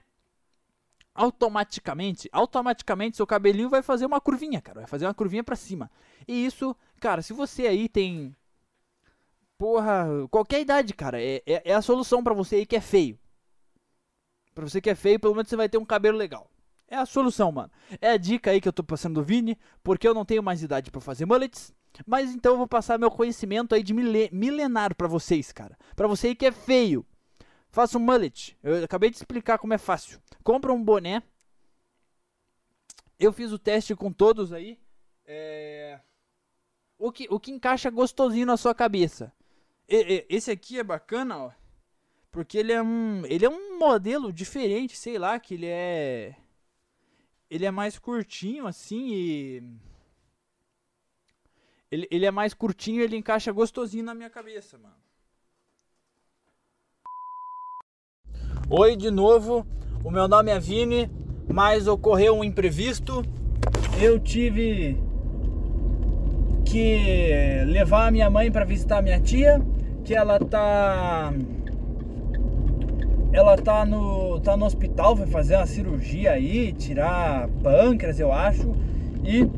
automaticamente, 1.17 2.29
automaticamente 2.31 3.17
seu 3.17 3.25
cabelinho 3.25 3.69
vai 3.69 3.81
fazer 3.81 4.05
uma 4.05 4.21
curvinha, 4.21 4.61
cara, 4.61 4.81
vai 4.81 4.87
fazer 4.87 5.07
uma 5.07 5.13
curvinha 5.13 5.43
para 5.43 5.55
cima. 5.55 5.89
E 6.27 6.45
isso, 6.45 6.75
cara, 6.99 7.21
se 7.23 7.33
você 7.33 7.65
aí 7.67 7.89
tem 7.89 8.35
porra, 9.57 10.07
qualquer 10.29 10.61
idade, 10.61 10.93
cara, 10.93 11.19
é, 11.19 11.41
é, 11.45 11.71
é 11.71 11.73
a 11.73 11.81
solução 11.81 12.23
para 12.23 12.35
você 12.35 12.57
aí 12.57 12.65
que 12.65 12.75
é 12.75 12.81
feio. 12.81 13.17
Pra 14.53 14.67
você 14.67 14.79
que 14.79 14.89
é 14.89 14.95
feio, 14.95 15.19
pelo 15.19 15.33
menos 15.33 15.49
você 15.49 15.55
vai 15.55 15.67
ter 15.67 15.77
um 15.79 15.85
cabelo 15.85 16.17
legal. 16.17 16.49
É 16.87 16.95
a 16.95 17.05
solução, 17.05 17.51
mano. 17.51 17.71
É 17.99 18.11
a 18.11 18.17
dica 18.17 18.51
aí 18.51 18.61
que 18.61 18.67
eu 18.67 18.73
tô 18.73 18.83
passando 18.83 19.15
do 19.15 19.23
Vini, 19.23 19.57
porque 19.83 20.07
eu 20.07 20.13
não 20.13 20.23
tenho 20.23 20.41
mais 20.41 20.63
idade 20.63 20.89
para 20.89 21.01
fazer 21.01 21.25
mullets. 21.25 21.73
Mas 22.05 22.31
então 22.31 22.53
eu 22.53 22.57
vou 22.57 22.67
passar 22.67 22.97
meu 22.99 23.09
conhecimento 23.11 23.73
aí 23.75 23.83
de 23.83 23.93
milenar 23.93 24.95
para 24.95 25.07
vocês, 25.07 25.51
cara. 25.51 25.77
Para 25.95 26.07
você 26.07 26.27
aí 26.27 26.35
que 26.35 26.45
é 26.45 26.51
feio. 26.51 27.05
Faça 27.77 27.95
um 27.95 28.01
mullet. 28.01 28.57
Eu 28.63 28.83
acabei 28.83 29.11
de 29.11 29.17
explicar 29.17 29.59
como 29.59 29.71
é 29.71 29.77
fácil. 29.77 30.19
Compra 30.43 30.73
um 30.73 30.83
boné. 30.83 31.21
Eu 33.19 33.31
fiz 33.31 33.51
o 33.51 33.59
teste 33.59 33.95
com 33.95 34.11
todos 34.11 34.51
aí. 34.51 34.79
É... 35.23 35.99
O, 36.97 37.11
que, 37.11 37.27
o 37.29 37.39
que 37.39 37.51
encaixa 37.51 37.91
gostosinho 37.91 38.47
na 38.47 38.57
sua 38.57 38.73
cabeça. 38.73 39.31
E, 39.87 39.95
e, 39.95 40.25
esse 40.27 40.49
aqui 40.49 40.79
é 40.79 40.83
bacana, 40.83 41.37
ó. 41.37 41.51
Porque 42.31 42.57
ele 42.57 42.73
é 42.73 42.81
um. 42.81 43.23
Ele 43.27 43.45
é 43.45 43.49
um 43.49 43.77
modelo 43.77 44.33
diferente, 44.33 44.97
sei 44.97 45.19
lá, 45.19 45.39
que 45.39 45.53
ele 45.53 45.67
é. 45.67 46.35
Ele 47.47 47.63
é 47.63 47.69
mais 47.69 47.99
curtinho 47.99 48.65
assim 48.65 49.13
e. 49.13 49.63
Ele, 51.91 52.07
ele 52.09 52.25
é 52.25 52.31
mais 52.31 52.55
curtinho 52.55 53.01
e 53.01 53.03
ele 53.03 53.17
encaixa 53.17 53.51
gostosinho 53.51 54.03
na 54.03 54.15
minha 54.15 54.31
cabeça, 54.31 54.79
mano. 54.79 55.06
Oi 58.69 58.97
de 58.97 59.09
novo, 59.09 59.65
o 60.03 60.11
meu 60.11 60.27
nome 60.27 60.51
é 60.51 60.59
Vini, 60.59 61.09
mas 61.47 61.87
ocorreu 61.87 62.35
um 62.35 62.43
imprevisto. 62.43 63.23
Eu 63.97 64.19
tive 64.19 65.01
que 66.65 67.63
levar 67.65 68.07
a 68.07 68.11
minha 68.11 68.29
mãe 68.29 68.51
para 68.51 68.65
visitar 68.65 68.97
a 68.97 69.01
minha 69.01 69.21
tia, 69.21 69.61
que 70.03 70.13
ela 70.13 70.37
tá 70.37 71.33
ela 73.31 73.55
tá 73.55 73.85
no 73.85 74.41
tá 74.41 74.57
no 74.57 74.65
hospital, 74.65 75.15
vai 75.15 75.27
fazer 75.27 75.55
uma 75.55 75.65
cirurgia 75.65 76.31
aí, 76.31 76.73
tirar 76.73 77.47
pâncreas, 77.63 78.19
eu 78.19 78.33
acho, 78.33 78.75
e 79.23 79.49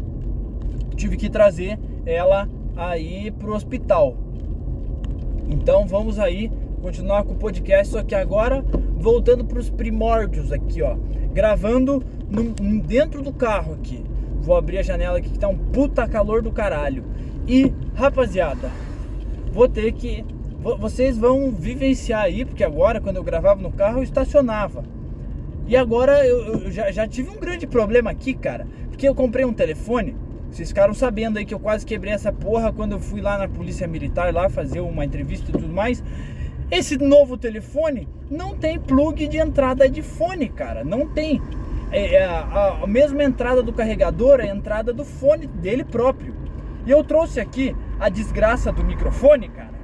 tive 0.95 1.17
que 1.17 1.31
trazer 1.31 1.79
ela 2.05 2.47
aí 2.77 3.31
pro 3.31 3.55
hospital. 3.55 4.15
Então 5.49 5.87
vamos 5.87 6.19
aí 6.19 6.51
continuar 6.79 7.23
com 7.23 7.33
o 7.33 7.37
podcast, 7.37 7.93
só 7.93 8.03
que 8.03 8.15
agora 8.15 8.63
voltando 8.95 9.45
para 9.45 9.59
os 9.59 9.69
primórdios 9.69 10.51
aqui, 10.51 10.81
ó. 10.81 10.95
Gravando 11.33 12.03
no, 12.29 12.43
dentro 12.81 13.21
do 13.21 13.31
carro 13.31 13.73
aqui. 13.73 14.03
Vou 14.41 14.55
abrir 14.55 14.79
a 14.79 14.83
janela 14.83 15.17
aqui 15.17 15.29
que 15.29 15.39
tá 15.39 15.47
um 15.47 15.57
puta 15.57 16.07
calor 16.07 16.41
do 16.41 16.51
caralho. 16.51 17.03
E, 17.47 17.73
rapaziada, 17.93 18.71
vou 19.51 19.67
ter 19.67 19.91
que. 19.93 20.25
Vocês 20.79 21.17
vão 21.17 21.51
vivenciar 21.51 22.23
aí, 22.23 22.43
porque 22.43 22.63
agora, 22.63 22.99
quando 22.99 23.15
eu 23.15 23.23
gravava 23.23 23.61
no 23.61 23.71
carro, 23.71 23.99
eu 23.99 24.03
estacionava. 24.03 24.83
E 25.67 25.75
agora 25.77 26.25
eu, 26.25 26.63
eu 26.63 26.71
já, 26.71 26.91
já 26.91 27.07
tive 27.07 27.29
um 27.29 27.39
grande 27.39 27.65
problema 27.67 28.09
aqui, 28.09 28.33
cara. 28.33 28.67
Porque 28.89 29.07
eu 29.07 29.15
comprei 29.15 29.45
um 29.45 29.53
telefone. 29.53 30.15
Vocês 30.51 30.69
ficaram 30.69 30.93
sabendo 30.93 31.37
aí 31.37 31.45
que 31.45 31.53
eu 31.53 31.59
quase 31.59 31.85
quebrei 31.85 32.11
essa 32.11 32.33
porra 32.33 32.73
quando 32.73 32.93
eu 32.93 32.99
fui 32.99 33.21
lá 33.21 33.37
na 33.37 33.47
polícia 33.47 33.87
militar 33.87 34.33
lá 34.33 34.49
fazer 34.49 34.79
uma 34.79 35.05
entrevista 35.05 35.49
e 35.49 35.53
tudo 35.53 35.69
mais. 35.69 36.03
Esse 36.71 36.97
novo 36.97 37.35
telefone 37.35 38.07
não 38.29 38.55
tem 38.55 38.79
plug 38.79 39.27
de 39.27 39.37
entrada 39.37 39.89
de 39.89 40.03
fone, 40.03 40.49
cara. 40.49 40.83
Não 40.83 41.07
tem. 41.07 41.41
É, 41.91 42.15
é 42.15 42.25
a, 42.25 42.79
a, 42.83 42.87
mesma 42.87 43.23
entrada 43.23 43.63
do 43.63 43.73
carregador 43.73 44.39
é 44.39 44.51
a 44.51 44.55
entrada 44.55 44.93
do 44.93 45.03
fone 45.03 45.47
dele 45.47 45.83
próprio. 45.83 46.35
E 46.85 46.91
eu 46.91 47.03
trouxe 47.03 47.39
aqui 47.39 47.75
a 47.99 48.07
desgraça 48.07 48.71
do 48.71 48.83
microfone, 48.83 49.49
cara. 49.49 49.79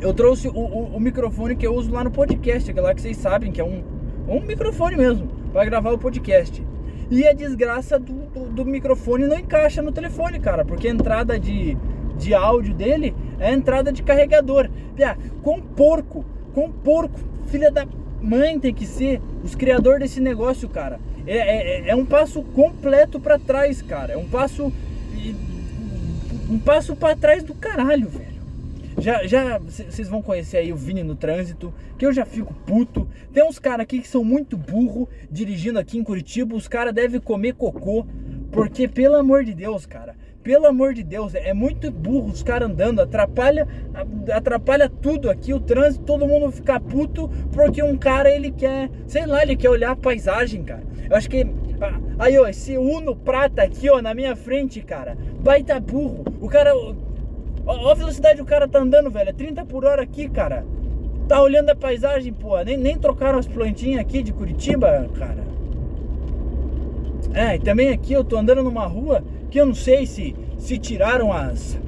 Eu 0.00 0.14
trouxe 0.14 0.48
o, 0.48 0.52
o, 0.52 0.96
o 0.96 1.00
microfone 1.00 1.54
que 1.54 1.66
eu 1.66 1.74
uso 1.74 1.92
lá 1.92 2.02
no 2.02 2.10
podcast, 2.10 2.70
aquele 2.70 2.86
lá 2.86 2.94
que 2.94 3.02
vocês 3.02 3.16
sabem 3.16 3.52
que 3.52 3.60
é 3.60 3.64
um, 3.64 3.84
um 4.26 4.40
microfone 4.40 4.96
mesmo, 4.96 5.28
para 5.52 5.64
gravar 5.66 5.92
o 5.92 5.98
podcast. 5.98 6.66
E 7.10 7.26
a 7.26 7.34
desgraça 7.34 7.98
do, 7.98 8.12
do, 8.12 8.46
do 8.46 8.64
microfone 8.64 9.26
não 9.26 9.38
encaixa 9.38 9.82
no 9.82 9.92
telefone, 9.92 10.40
cara, 10.40 10.64
porque 10.64 10.88
a 10.88 10.90
entrada 10.90 11.38
de, 11.38 11.76
de 12.16 12.34
áudio 12.34 12.74
dele 12.74 13.14
é 13.38 13.48
a 13.48 13.52
entrada 13.52 13.92
de 13.92 14.02
carregador. 14.02 14.68
Pia, 14.94 15.16
com 15.42 15.60
porco, 15.60 16.24
com 16.54 16.70
porco, 16.70 17.18
filha 17.46 17.70
da 17.70 17.86
mãe 18.20 18.58
tem 18.58 18.74
que 18.74 18.86
ser 18.86 19.20
os 19.44 19.54
criadores 19.54 20.00
desse 20.00 20.20
negócio, 20.20 20.68
cara. 20.68 20.98
É, 21.26 21.36
é, 21.36 21.88
é 21.90 21.96
um 21.96 22.04
passo 22.04 22.42
completo 22.42 23.20
para 23.20 23.38
trás, 23.38 23.82
cara. 23.82 24.14
É 24.14 24.16
um 24.16 24.26
passo. 24.26 24.72
Um 26.48 26.58
passo 26.58 26.94
para 26.94 27.16
trás 27.16 27.42
do 27.42 27.54
caralho, 27.54 28.08
velho. 28.08 28.36
Já, 28.98 29.26
já 29.26 29.58
vocês 29.58 30.08
vão 30.08 30.22
conhecer 30.22 30.58
aí 30.58 30.72
o 30.72 30.76
Vini 30.76 31.02
no 31.02 31.14
trânsito, 31.14 31.74
que 31.98 32.06
eu 32.06 32.12
já 32.12 32.24
fico 32.24 32.54
puto. 32.54 33.06
Tem 33.32 33.44
uns 33.44 33.58
caras 33.58 33.80
aqui 33.80 33.98
que 33.98 34.08
são 34.08 34.24
muito 34.24 34.56
burro 34.56 35.08
dirigindo 35.30 35.78
aqui 35.78 35.98
em 35.98 36.04
Curitiba. 36.04 36.54
Os 36.54 36.68
caras 36.68 36.94
devem 36.94 37.20
comer 37.20 37.54
cocô, 37.54 38.06
porque 38.52 38.88
pelo 38.88 39.16
amor 39.16 39.44
de 39.44 39.54
Deus, 39.54 39.84
cara 39.84 40.14
pelo 40.46 40.64
amor 40.68 40.94
de 40.94 41.02
Deus, 41.02 41.34
é 41.34 41.52
muito 41.52 41.90
burro 41.90 42.30
os 42.30 42.40
caras 42.40 42.70
andando, 42.70 43.00
atrapalha, 43.00 43.66
atrapalha 44.32 44.88
tudo 44.88 45.28
aqui, 45.28 45.52
o 45.52 45.58
trânsito, 45.58 46.04
todo 46.04 46.24
mundo 46.24 46.52
fica 46.52 46.78
puto 46.78 47.28
porque 47.50 47.82
um 47.82 47.96
cara 47.96 48.30
ele 48.30 48.52
quer, 48.52 48.88
sei 49.08 49.26
lá, 49.26 49.42
ele 49.42 49.56
quer 49.56 49.70
olhar 49.70 49.90
a 49.90 49.96
paisagem, 49.96 50.62
cara. 50.62 50.84
Eu 51.10 51.16
acho 51.16 51.28
que 51.28 51.44
ah, 51.80 51.98
aí, 52.16 52.38
ó, 52.38 52.46
esse 52.46 52.78
Uno 52.78 53.16
prata 53.16 53.62
aqui, 53.64 53.90
ó, 53.90 54.00
na 54.00 54.14
minha 54.14 54.36
frente, 54.36 54.80
cara. 54.82 55.18
Baita 55.40 55.80
burro. 55.80 56.24
O 56.40 56.48
cara 56.48 56.72
ó, 57.66 57.90
a 57.90 57.94
velocidade 57.94 58.40
o 58.40 58.44
cara 58.44 58.68
tá 58.68 58.78
andando, 58.78 59.10
velho, 59.10 59.30
é 59.30 59.32
30 59.32 59.64
por 59.64 59.84
hora 59.84 60.02
aqui, 60.02 60.28
cara. 60.28 60.64
Tá 61.26 61.42
olhando 61.42 61.70
a 61.70 61.74
paisagem, 61.74 62.32
pô. 62.32 62.56
Nem, 62.62 62.76
nem 62.76 62.96
trocaram 62.96 63.40
as 63.40 63.48
plantinhas 63.48 64.00
aqui 64.00 64.22
de 64.22 64.32
Curitiba, 64.32 65.10
cara. 65.18 65.44
É, 67.34 67.56
e 67.56 67.58
também 67.58 67.88
aqui 67.88 68.12
eu 68.12 68.22
tô 68.22 68.36
andando 68.36 68.62
numa 68.62 68.86
rua 68.86 69.24
eu 69.58 69.66
não 69.66 69.74
sei 69.74 70.06
se, 70.06 70.34
se 70.58 70.78
tiraram 70.78 71.32
as. 71.32 71.78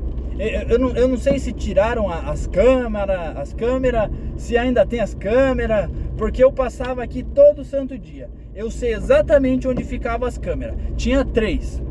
Eu 0.68 0.78
não, 0.78 0.90
eu 0.96 1.08
não 1.08 1.16
sei 1.16 1.38
se 1.38 1.52
tiraram 1.52 2.08
as 2.08 2.46
câmeras, 2.46 3.36
as 3.36 3.52
câmeras, 3.52 4.08
se 4.36 4.56
ainda 4.56 4.86
tem 4.86 5.00
as 5.00 5.12
câmeras, 5.12 5.90
porque 6.16 6.44
eu 6.44 6.52
passava 6.52 7.02
aqui 7.02 7.24
todo 7.24 7.64
santo 7.64 7.98
dia. 7.98 8.30
Eu 8.54 8.70
sei 8.70 8.94
exatamente 8.94 9.66
onde 9.66 9.82
ficavam 9.82 10.28
as 10.28 10.38
câmeras. 10.38 10.76
Tinha 10.96 11.24
três. 11.24 11.82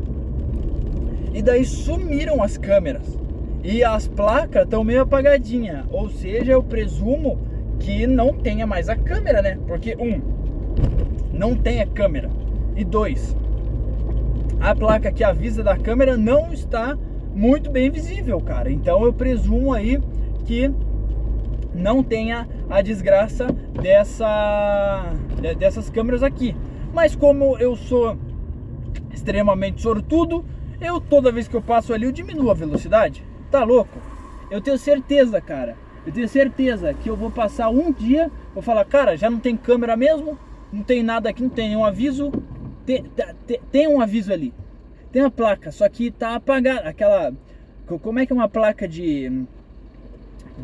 E 1.34 1.42
daí 1.42 1.64
sumiram 1.64 2.42
as 2.42 2.56
câmeras. 2.56 3.18
E 3.62 3.84
as 3.84 4.08
placas 4.08 4.64
estão 4.64 4.82
meio 4.82 5.02
apagadinhas. 5.02 5.84
Ou 5.90 6.08
seja, 6.08 6.52
eu 6.52 6.62
presumo 6.62 7.38
que 7.78 8.06
não 8.06 8.32
tenha 8.32 8.66
mais 8.66 8.88
a 8.88 8.96
câmera, 8.96 9.42
né? 9.42 9.58
Porque, 9.66 9.94
um, 9.98 10.20
não 11.32 11.54
tenha 11.54 11.86
câmera. 11.86 12.30
E 12.76 12.84
dois, 12.84 13.36
a 14.60 14.74
placa 14.74 15.12
que 15.12 15.22
avisa 15.22 15.62
da 15.62 15.76
câmera 15.76 16.16
não 16.16 16.52
está 16.52 16.96
muito 17.34 17.70
bem 17.70 17.90
visível, 17.90 18.40
cara. 18.40 18.70
Então 18.70 19.04
eu 19.04 19.12
presumo 19.12 19.72
aí 19.72 20.00
que 20.44 20.70
não 21.74 22.02
tenha 22.02 22.48
a 22.68 22.82
desgraça 22.82 23.46
dessa 23.80 25.12
dessas 25.58 25.88
câmeras 25.88 26.22
aqui. 26.22 26.56
Mas 26.92 27.14
como 27.14 27.56
eu 27.58 27.76
sou 27.76 28.18
extremamente 29.12 29.80
sortudo, 29.80 30.44
eu 30.80 31.00
toda 31.00 31.32
vez 31.32 31.46
que 31.46 31.54
eu 31.54 31.62
passo 31.62 31.92
ali 31.92 32.04
eu 32.04 32.12
diminuo 32.12 32.50
a 32.50 32.54
velocidade. 32.54 33.24
Tá 33.50 33.62
louco? 33.64 33.98
Eu 34.50 34.60
tenho 34.60 34.78
certeza, 34.78 35.40
cara. 35.40 35.76
Eu 36.06 36.12
tenho 36.12 36.28
certeza 36.28 36.94
que 36.94 37.08
eu 37.08 37.16
vou 37.16 37.30
passar 37.30 37.68
um 37.68 37.92
dia, 37.92 38.30
vou 38.54 38.62
falar, 38.62 38.84
cara, 38.84 39.16
já 39.16 39.28
não 39.28 39.38
tem 39.38 39.56
câmera 39.56 39.96
mesmo, 39.96 40.38
não 40.72 40.82
tem 40.82 41.02
nada 41.02 41.28
aqui, 41.28 41.42
não 41.42 41.50
tem 41.50 41.68
nenhum 41.68 41.84
aviso. 41.84 42.32
Tem, 42.88 43.04
tem, 43.46 43.60
tem 43.70 43.86
um 43.86 44.00
aviso 44.00 44.32
ali. 44.32 44.54
Tem 45.12 45.20
a 45.20 45.30
placa, 45.30 45.70
só 45.70 45.86
que 45.90 46.10
tá 46.10 46.36
apagada. 46.36 46.88
Aquela. 46.88 47.34
Como 47.86 48.18
é 48.18 48.24
que 48.24 48.32
é 48.32 48.34
uma 48.34 48.48
placa 48.48 48.88
de. 48.88 49.44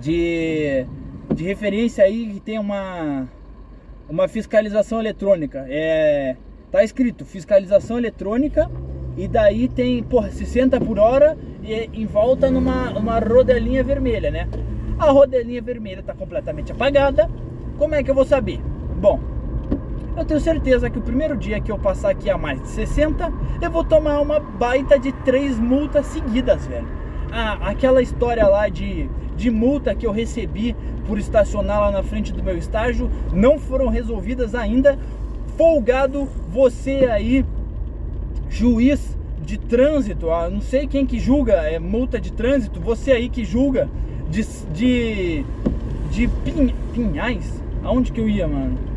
De. 0.01 0.87
De 1.35 1.45
referência 1.45 2.03
aí 2.03 2.33
que 2.33 2.41
tem 2.41 2.59
uma. 2.59 3.29
Uma 4.09 4.27
fiscalização 4.27 5.01
eletrônica. 5.01 5.67
É. 5.69 6.35
Tá 6.73 6.83
escrito 6.83 7.27
fiscalização 7.27 7.99
eletrônica 7.99 8.71
e 9.19 9.29
daí 9.29 9.69
tem, 9.69 10.03
porra, 10.03 10.31
60 10.31 10.81
por 10.81 10.99
hora 10.99 11.37
e 11.63 11.91
em 11.93 12.07
volta 12.07 12.51
numa 12.51 12.91
uma 12.99 13.19
rodelinha 13.19 13.85
vermelha, 13.85 14.31
né? 14.31 14.49
A 14.99 15.11
rodelinha 15.11 15.61
vermelha 15.61 16.01
está 16.01 16.15
completamente 16.15 16.73
apagada. 16.73 17.31
Como 17.77 17.95
é 17.95 18.03
que 18.03 18.11
eu 18.11 18.15
vou 18.15 18.25
saber? 18.25 18.61
Bom, 18.97 19.21
eu 20.17 20.25
tenho 20.25 20.41
certeza 20.41 20.89
que 20.89 20.99
o 20.99 21.03
primeiro 21.03 21.37
dia 21.37 21.61
que 21.61 21.73
eu 21.73 21.79
passar 21.79 22.11
aqui 22.11 22.31
a 22.31 22.39
mais 22.39 22.61
de 22.61 22.69
60, 22.69 23.33
eu 23.61 23.71
vou 23.71 23.85
tomar 23.85 24.21
uma 24.21 24.39
baita 24.39 24.99
de 24.99 25.13
três 25.13 25.59
multas 25.59 26.07
seguidas, 26.07 26.67
velho. 26.67 26.87
Ah, 27.33 27.59
aquela 27.63 28.01
história 28.01 28.47
lá 28.47 28.69
de, 28.69 29.09
de 29.37 29.51
multa 29.51 29.95
que 29.95 30.07
eu 30.07 30.13
recebi 30.13 30.77
por 31.07 31.19
estacionar 31.19 31.81
lá 31.81 31.91
na 31.91 32.03
frente 32.03 32.33
do 32.33 32.43
meu 32.43 32.57
estágio 32.57 33.11
não 33.33 33.59
foram 33.59 33.89
resolvidas 33.89 34.55
ainda. 34.55 34.97
Folgado 35.57 36.29
você 36.51 37.09
aí, 37.11 37.45
juiz 38.49 39.17
de 39.45 39.59
trânsito, 39.59 40.31
ah, 40.31 40.49
não 40.49 40.61
sei 40.61 40.87
quem 40.87 41.05
que 41.05 41.19
julga 41.19 41.55
é 41.55 41.79
multa 41.79 42.21
de 42.21 42.33
trânsito, 42.33 42.81
você 42.81 43.13
aí 43.13 43.29
que 43.29 43.45
julga 43.45 43.89
de, 44.31 44.43
de, 44.73 45.45
de 46.11 46.29
pin, 46.45 46.75
Pinhais, 46.95 47.63
aonde 47.83 48.11
que 48.11 48.21
eu 48.21 48.29
ia, 48.29 48.47
mano? 48.49 48.94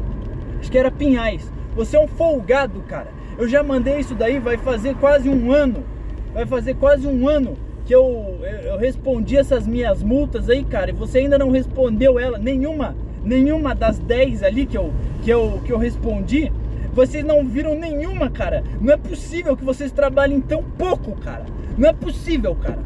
Acho 0.67 0.71
que 0.73 0.77
era 0.77 0.91
Pinhais. 0.91 1.49
Você 1.77 1.95
é 1.95 1.99
um 1.99 2.09
folgado, 2.09 2.81
cara. 2.81 3.07
Eu 3.37 3.47
já 3.47 3.63
mandei 3.63 3.99
isso 3.99 4.13
daí, 4.13 4.37
vai 4.37 4.57
fazer 4.57 4.95
quase 4.95 5.29
um 5.29 5.49
ano. 5.49 5.85
Vai 6.33 6.45
fazer 6.45 6.73
quase 6.73 7.07
um 7.07 7.25
ano 7.25 7.55
que 7.85 7.95
eu, 7.95 8.37
eu 8.65 8.77
respondi 8.77 9.37
essas 9.37 9.65
minhas 9.65 10.03
multas 10.03 10.49
aí, 10.49 10.65
cara, 10.65 10.89
e 10.89 10.93
você 10.93 11.19
ainda 11.19 11.37
não 11.37 11.51
respondeu 11.51 12.19
ela, 12.19 12.37
nenhuma, 12.37 12.97
nenhuma 13.23 13.73
das 13.73 13.97
10 13.97 14.43
ali 14.43 14.65
que 14.65 14.77
eu, 14.77 14.91
que 15.23 15.29
eu, 15.29 15.61
que 15.63 15.71
eu 15.71 15.77
respondi. 15.77 16.51
Vocês 16.91 17.23
não 17.23 17.45
viram 17.45 17.73
nenhuma, 17.73 18.29
cara. 18.29 18.61
Não 18.81 18.93
é 18.93 18.97
possível 18.97 19.55
que 19.55 19.63
vocês 19.63 19.89
trabalhem 19.89 20.41
tão 20.41 20.61
pouco, 20.61 21.15
cara. 21.21 21.45
Não 21.77 21.87
é 21.87 21.93
possível, 21.93 22.53
cara. 22.55 22.79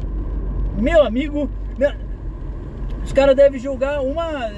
Meu 0.78 1.02
amigo, 1.02 1.50
né? 1.76 1.96
Os 3.04 3.12
caras 3.12 3.34
devem 3.34 3.58
julgar 3.58 4.00
uma 4.00 4.50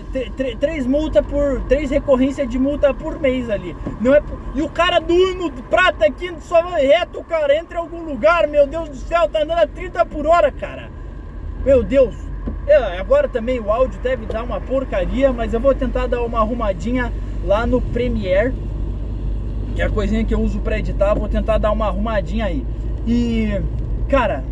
três 0.61 0.87
multas 0.87 1.25
por 1.27 1.61
três 1.63 1.91
recorrências 1.91 2.49
de 2.49 2.59
multa 2.59 2.93
por 2.93 3.19
mês 3.19 3.49
ali. 3.49 3.77
Não 4.01 4.15
é 4.15 4.23
e 4.55 4.63
o 4.63 4.69
cara 4.69 4.99
do 4.99 5.15
Uno 5.15 5.51
prata 5.71 6.07
aqui 6.07 6.33
só 6.41 6.63
vai 6.63 6.87
reto, 6.87 7.23
cara, 7.25 7.57
entra 7.57 7.79
em 7.79 7.81
algum 7.81 8.03
lugar, 8.05 8.47
meu 8.47 8.67
Deus 8.67 8.89
do 8.89 8.97
céu, 8.97 9.29
tá 9.29 9.43
andando 9.43 9.59
a 9.59 9.67
30 9.67 10.05
por 10.07 10.27
hora, 10.27 10.53
cara. 10.53 10.91
Meu 11.65 11.83
Deus. 11.83 12.15
É, 12.67 12.99
agora 12.99 13.29
também 13.29 13.59
o 13.61 13.71
áudio 13.71 13.99
deve 14.01 14.27
dar 14.27 14.43
uma 14.43 14.61
porcaria, 14.61 15.33
mas 15.33 15.53
eu 15.53 15.61
vou 15.61 15.75
tentar 15.75 16.07
dar 16.07 16.23
uma 16.23 16.39
arrumadinha 16.41 17.13
lá 17.45 17.67
no 17.67 17.81
Premiere 17.81 18.55
que 19.75 19.83
é 19.83 19.87
a 19.87 19.91
coisinha 19.91 20.25
que 20.25 20.33
eu 20.33 20.41
uso 20.41 20.61
para 20.61 20.79
editar, 20.79 21.15
vou 21.15 21.29
tentar 21.29 21.59
dar 21.59 21.73
uma 21.73 21.87
arrumadinha 21.87 22.47
aí. 22.47 22.65
E, 23.07 23.61
cara, 24.09 24.45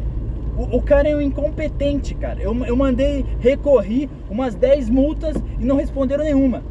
o, 0.62 0.76
o 0.76 0.82
cara 0.82 1.08
é 1.08 1.16
um 1.16 1.20
incompetente, 1.20 2.14
cara. 2.14 2.40
Eu, 2.40 2.54
eu 2.64 2.76
mandei 2.76 3.24
recorrer 3.40 4.08
umas 4.30 4.54
10 4.54 4.88
multas 4.88 5.36
e 5.58 5.64
não 5.64 5.76
responderam 5.76 6.24
nenhuma. 6.24 6.62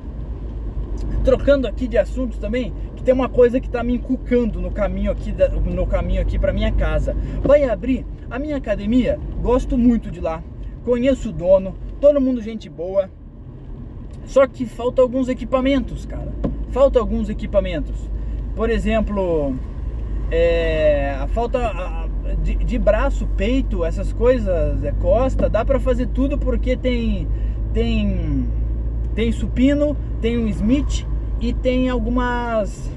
Trocando 1.24 1.68
aqui 1.68 1.88
de 1.88 1.98
assuntos 1.98 2.38
também, 2.38 2.74
que 2.96 3.04
tem 3.04 3.14
uma 3.14 3.30
coisa 3.30 3.60
que 3.60 3.70
tá 3.70 3.84
me 3.84 3.94
encucando 3.94 4.60
no 4.60 4.72
caminho 4.72 5.12
aqui, 5.12 5.34
no 5.66 5.86
caminho 5.86 6.22
aqui 6.22 6.40
para 6.40 6.54
minha 6.54 6.72
casa. 6.72 7.16
Vai 7.44 7.64
abrir 7.64 8.06
a 8.30 8.40
minha 8.40 8.58
academia, 8.58 9.20
gosto 9.42 9.78
muito 9.78 10.10
de 10.10 10.20
lá. 10.20 10.44
Conheço 10.84 11.30
o 11.30 11.34
dono, 11.34 11.76
todo 12.00 12.22
mundo 12.22 12.42
gente 12.42 12.70
boa. 12.70 13.10
Só 14.26 14.48
que 14.48 14.66
falta 14.66 15.02
alguns 15.02 15.28
equipamentos, 15.28 16.06
cara. 16.06 16.32
Falta 16.70 17.00
alguns 17.00 17.30
equipamentos 17.30 18.10
por 18.56 18.70
exemplo, 18.70 19.56
é, 20.30 21.16
a 21.20 21.28
falta 21.28 22.01
de, 22.36 22.56
de, 22.56 22.78
braço, 22.78 23.28
peito, 23.38 23.84
essas 23.84 24.12
coisas, 24.14 24.84
é, 24.84 24.92
costa, 24.94 25.50
dá 25.50 25.64
para 25.64 25.80
fazer 25.80 26.08
tudo 26.08 26.38
porque 26.38 26.76
tem 26.76 27.28
tem 27.74 28.48
tem 29.16 29.32
supino, 29.32 29.96
tem 30.22 30.38
um 30.38 30.48
Smith 30.48 31.06
e 31.40 31.54
tem 31.54 31.90
algumas 31.90 32.90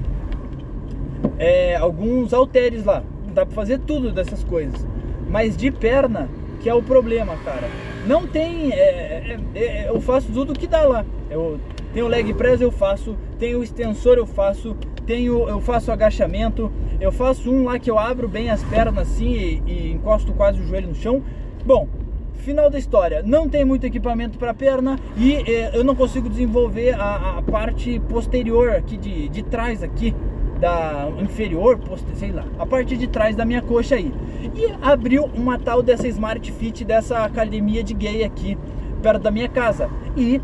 é, 1.37 1.75
alguns 1.75 2.33
halteres 2.33 2.85
lá. 2.85 3.03
Dá 3.33 3.45
para 3.45 3.55
fazer 3.55 3.79
tudo 3.79 4.11
dessas 4.11 4.43
coisas. 4.43 4.85
Mas 5.29 5.57
de 5.57 5.71
perna, 5.71 6.29
que 6.61 6.69
é 6.69 6.73
o 6.73 6.81
problema, 6.81 7.35
cara. 7.37 7.67
Não 8.07 8.27
tem. 8.27 8.71
É, 8.71 9.37
é, 9.55 9.59
é 9.59 9.89
eu 9.89 9.99
faço 9.99 10.31
tudo 10.31 10.53
que 10.53 10.67
dá 10.67 10.83
lá. 10.83 11.05
Eu 11.29 11.59
tenho 11.93 12.07
leg 12.07 12.33
press, 12.33 12.61
eu 12.61 12.71
faço. 12.71 13.17
Tenho 13.37 13.63
extensor, 13.63 14.17
eu 14.17 14.25
faço 14.25 14.75
tenho, 15.05 15.47
eu 15.47 15.59
faço 15.61 15.91
agachamento, 15.91 16.71
eu 16.99 17.11
faço 17.11 17.51
um 17.51 17.65
lá 17.65 17.79
que 17.79 17.89
eu 17.89 17.97
abro 17.99 18.27
bem 18.27 18.49
as 18.49 18.63
pernas 18.63 19.09
assim 19.09 19.33
e, 19.33 19.63
e 19.65 19.91
encosto 19.93 20.33
quase 20.33 20.59
o 20.59 20.65
joelho 20.65 20.89
no 20.89 20.95
chão. 20.95 21.23
Bom, 21.65 21.87
final 22.33 22.69
da 22.69 22.77
história, 22.77 23.23
não 23.23 23.49
tem 23.49 23.65
muito 23.65 23.85
equipamento 23.85 24.37
para 24.37 24.53
perna 24.53 24.99
e 25.17 25.33
eh, 25.33 25.71
eu 25.73 25.83
não 25.83 25.95
consigo 25.95 26.29
desenvolver 26.29 26.93
a, 26.93 27.37
a, 27.37 27.41
parte 27.41 27.99
posterior 28.07 28.69
aqui 28.69 28.97
de, 28.97 29.29
de 29.29 29.43
trás 29.43 29.81
aqui 29.81 30.13
da 30.59 31.09
inferior, 31.19 31.79
sei 32.13 32.31
lá, 32.31 32.45
a 32.57 32.65
parte 32.65 32.95
de 32.95 33.07
trás 33.07 33.35
da 33.35 33.43
minha 33.45 33.61
coxa 33.61 33.95
aí. 33.95 34.13
E 34.55 34.73
abriu 34.81 35.25
uma 35.33 35.57
tal 35.57 35.81
dessa 35.81 36.07
Smart 36.07 36.51
Fit 36.51 36.85
dessa 36.85 37.25
academia 37.25 37.83
de 37.83 37.93
gay 37.93 38.23
aqui 38.23 38.57
perto 39.01 39.23
da 39.23 39.31
minha 39.31 39.49
casa. 39.49 39.89
E 40.15 40.41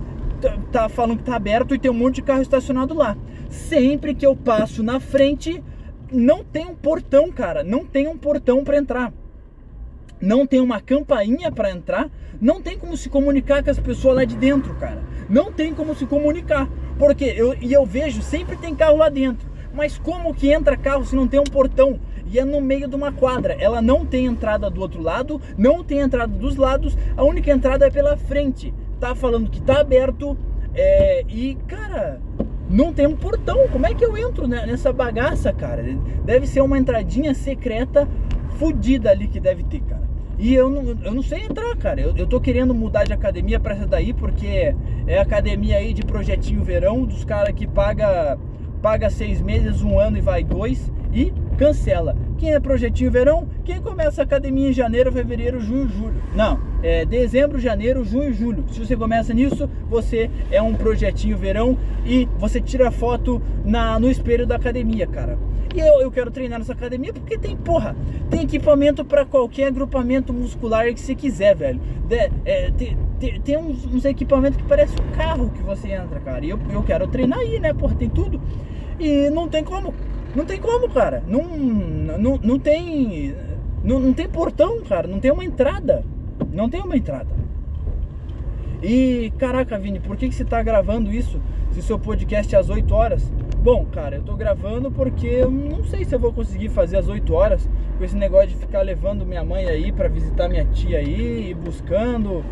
tá 0.71 0.89
falando 0.89 1.19
que 1.19 1.23
tá 1.23 1.35
aberto 1.35 1.75
e 1.75 1.79
tem 1.79 1.89
um 1.89 1.93
monte 1.93 2.15
de 2.15 2.21
carro 2.23 2.41
estacionado 2.41 2.93
lá. 2.93 3.15
Sempre 3.51 4.15
que 4.15 4.25
eu 4.25 4.33
passo 4.33 4.81
na 4.81 5.01
frente, 5.01 5.61
não 6.09 6.41
tem 6.41 6.65
um 6.65 6.73
portão, 6.73 7.29
cara, 7.29 7.65
não 7.65 7.85
tem 7.85 8.07
um 8.07 8.17
portão 8.17 8.63
para 8.63 8.77
entrar. 8.77 9.13
Não 10.21 10.47
tem 10.47 10.61
uma 10.61 10.79
campainha 10.79 11.51
para 11.51 11.69
entrar, 11.69 12.09
não 12.39 12.61
tem 12.61 12.77
como 12.77 12.95
se 12.95 13.09
comunicar 13.09 13.61
com 13.61 13.69
as 13.69 13.77
pessoas 13.77 14.15
lá 14.15 14.23
de 14.23 14.37
dentro, 14.37 14.73
cara. 14.75 15.03
Não 15.29 15.51
tem 15.51 15.73
como 15.73 15.93
se 15.93 16.05
comunicar, 16.05 16.69
porque 16.97 17.25
eu 17.25 17.53
e 17.59 17.73
eu 17.73 17.85
vejo 17.85 18.21
sempre 18.21 18.55
tem 18.55 18.73
carro 18.73 18.97
lá 18.97 19.09
dentro. 19.09 19.49
Mas 19.73 19.97
como 19.97 20.33
que 20.33 20.51
entra 20.51 20.77
carro 20.77 21.05
se 21.05 21.15
não 21.15 21.27
tem 21.27 21.39
um 21.39 21.43
portão? 21.43 21.99
E 22.27 22.39
é 22.39 22.45
no 22.45 22.61
meio 22.61 22.87
de 22.87 22.95
uma 22.95 23.11
quadra. 23.11 23.53
Ela 23.59 23.81
não 23.81 24.05
tem 24.05 24.25
entrada 24.25 24.69
do 24.69 24.79
outro 24.79 25.01
lado, 25.01 25.41
não 25.57 25.83
tem 25.83 25.99
entrada 25.99 26.31
dos 26.33 26.55
lados, 26.55 26.97
a 27.17 27.23
única 27.23 27.51
entrada 27.51 27.87
é 27.87 27.89
pela 27.89 28.15
frente 28.15 28.73
tá 29.01 29.15
falando 29.15 29.49
que 29.49 29.59
tá 29.59 29.81
aberto 29.81 30.37
é, 30.73 31.23
e, 31.27 31.55
cara, 31.67 32.21
não 32.69 32.93
tem 32.93 33.05
um 33.05 33.15
portão. 33.15 33.67
Como 33.71 33.85
é 33.85 33.93
que 33.93 34.03
eu 34.03 34.17
entro 34.17 34.47
nessa 34.47 34.93
bagaça, 34.93 35.51
cara? 35.51 35.83
Deve 36.23 36.47
ser 36.47 36.61
uma 36.61 36.77
entradinha 36.77 37.33
secreta 37.33 38.07
fodida 38.57 39.09
ali 39.09 39.27
que 39.27 39.39
deve 39.39 39.63
ter, 39.63 39.81
cara. 39.81 40.09
E 40.37 40.55
eu 40.55 40.69
não, 40.69 40.97
eu 41.03 41.13
não 41.13 41.21
sei 41.21 41.43
entrar, 41.43 41.75
cara. 41.77 42.01
Eu, 42.01 42.15
eu 42.15 42.25
tô 42.25 42.39
querendo 42.39 42.73
mudar 42.73 43.03
de 43.03 43.13
academia 43.13 43.59
pra 43.59 43.73
essa 43.73 43.85
daí, 43.85 44.13
porque 44.13 44.73
é 45.05 45.19
academia 45.19 45.77
aí 45.77 45.93
de 45.93 46.03
projetinho 46.03 46.63
verão, 46.63 47.03
dos 47.03 47.25
caras 47.25 47.53
que 47.53 47.67
paga, 47.67 48.37
paga 48.81 49.09
seis 49.09 49.41
meses, 49.41 49.81
um 49.81 49.99
ano 49.99 50.17
e 50.17 50.21
vai 50.21 50.43
dois. 50.43 50.91
E, 51.13 51.33
cancela. 51.61 52.17
Quem 52.39 52.55
é 52.55 52.59
projetinho 52.59 53.11
verão? 53.11 53.47
Quem 53.63 53.79
começa 53.79 54.19
a 54.19 54.23
academia 54.23 54.69
em 54.69 54.73
janeiro, 54.73 55.11
fevereiro, 55.11 55.59
junho, 55.59 55.87
julho. 55.87 56.23
Não, 56.33 56.59
é 56.81 57.05
dezembro, 57.05 57.59
janeiro, 57.59 58.03
junho, 58.03 58.33
julho. 58.33 58.65
Se 58.71 58.79
você 58.79 58.97
começa 58.97 59.31
nisso, 59.31 59.69
você 59.87 60.27
é 60.49 60.59
um 60.59 60.73
projetinho 60.73 61.37
verão 61.37 61.77
e 62.03 62.27
você 62.39 62.59
tira 62.59 62.89
foto 62.89 63.39
na, 63.63 63.99
no 63.99 64.09
espelho 64.09 64.47
da 64.47 64.55
academia, 64.55 65.05
cara. 65.05 65.37
E 65.75 65.79
eu, 65.79 66.01
eu 66.01 66.11
quero 66.11 66.31
treinar 66.31 66.57
nessa 66.57 66.73
academia 66.73 67.13
porque 67.13 67.37
tem, 67.37 67.55
porra, 67.55 67.95
tem 68.31 68.41
equipamento 68.41 69.05
para 69.05 69.23
qualquer 69.23 69.67
agrupamento 69.67 70.33
muscular 70.33 70.91
que 70.91 70.99
você 70.99 71.13
quiser, 71.13 71.55
velho. 71.55 71.79
De, 72.07 72.31
é, 72.43 72.71
tem, 73.45 73.55
uns, 73.55 73.85
uns, 73.85 74.03
equipamentos 74.03 74.57
que 74.57 74.63
parece 74.67 74.95
um 74.99 75.15
carro 75.15 75.51
que 75.51 75.61
você 75.61 75.91
entra, 75.91 76.19
cara. 76.21 76.43
E 76.43 76.49
eu, 76.49 76.59
eu 76.71 76.81
quero 76.81 77.07
treinar 77.07 77.37
aí, 77.37 77.59
né? 77.59 77.71
Porra, 77.71 77.93
tem 77.93 78.09
tudo. 78.09 78.41
E 78.99 79.29
não 79.29 79.47
tem 79.47 79.63
como. 79.63 79.93
Não 80.35 80.45
tem 80.45 80.59
como, 80.59 80.89
cara. 80.89 81.23
Não, 81.27 81.43
não, 81.43 82.39
não 82.41 82.59
tem. 82.59 83.35
Não, 83.83 83.99
não 83.99 84.13
tem 84.13 84.27
portão, 84.29 84.81
cara. 84.81 85.07
Não 85.07 85.19
tem 85.19 85.31
uma 85.31 85.43
entrada. 85.43 86.03
Não 86.51 86.69
tem 86.69 86.81
uma 86.81 86.95
entrada. 86.95 87.29
E 88.81 89.31
caraca, 89.37 89.77
Vini, 89.77 89.99
por 89.99 90.17
que, 90.17 90.27
que 90.27 90.33
você 90.33 90.43
está 90.43 90.61
gravando 90.63 91.13
isso 91.13 91.39
se 91.71 91.81
seu 91.81 91.99
podcast 91.99 92.55
é 92.55 92.57
às 92.57 92.69
8 92.69 92.95
horas? 92.95 93.31
Bom, 93.61 93.85
cara, 93.85 94.15
eu 94.15 94.23
tô 94.23 94.35
gravando 94.35 94.89
porque 94.89 95.27
eu 95.27 95.51
não 95.51 95.83
sei 95.83 96.03
se 96.03 96.15
eu 96.15 96.19
vou 96.19 96.33
conseguir 96.33 96.69
fazer 96.69 96.97
às 96.97 97.07
8 97.07 97.31
horas 97.31 97.69
com 97.97 98.03
esse 98.03 98.15
negócio 98.15 98.47
de 98.47 98.55
ficar 98.55 98.81
levando 98.81 99.23
minha 99.23 99.43
mãe 99.43 99.67
aí 99.67 99.91
para 99.91 100.07
visitar 100.07 100.49
minha 100.49 100.65
tia 100.65 100.97
aí 100.97 101.51
e 101.51 101.53
buscando, 101.53 102.43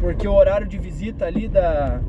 porque 0.00 0.28
o 0.28 0.32
horário 0.32 0.68
de 0.68 0.78
visita 0.78 1.24
ali 1.26 1.48
da. 1.48 2.00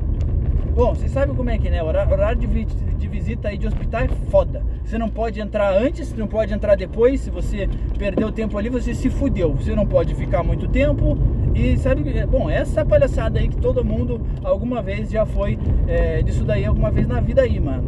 Bom, 0.72 0.94
vocês 0.94 1.10
sabem 1.10 1.34
como 1.34 1.50
é 1.50 1.58
que 1.58 1.66
é, 1.66 1.72
né? 1.72 1.82
O 1.82 1.86
horário 1.86 2.38
de 2.38 3.08
visita 3.08 3.48
aí 3.48 3.58
de 3.58 3.66
hospital 3.66 4.02
é 4.02 4.08
foda. 4.30 4.62
Você 4.84 4.98
não 4.98 5.08
pode 5.08 5.40
entrar 5.40 5.76
antes, 5.76 6.08
você 6.08 6.16
não 6.16 6.26
pode 6.26 6.52
entrar 6.52 6.76
depois. 6.76 7.20
Se 7.20 7.30
você 7.30 7.68
perdeu 7.98 8.30
tempo 8.30 8.56
ali, 8.58 8.68
você 8.68 8.94
se 8.94 9.08
fudeu. 9.08 9.54
Você 9.54 9.74
não 9.74 9.86
pode 9.86 10.14
ficar 10.14 10.42
muito 10.42 10.68
tempo. 10.68 11.16
E 11.54 11.76
sabe, 11.78 12.08
é, 12.16 12.26
bom, 12.26 12.50
essa 12.50 12.84
palhaçada 12.84 13.38
aí 13.38 13.48
que 13.48 13.56
todo 13.56 13.84
mundo 13.84 14.20
alguma 14.42 14.82
vez 14.82 15.10
já 15.10 15.24
foi 15.24 15.58
é, 15.88 16.22
disso 16.22 16.44
daí 16.44 16.64
alguma 16.64 16.90
vez 16.90 17.06
na 17.06 17.20
vida 17.20 17.42
aí, 17.42 17.58
mano. 17.58 17.84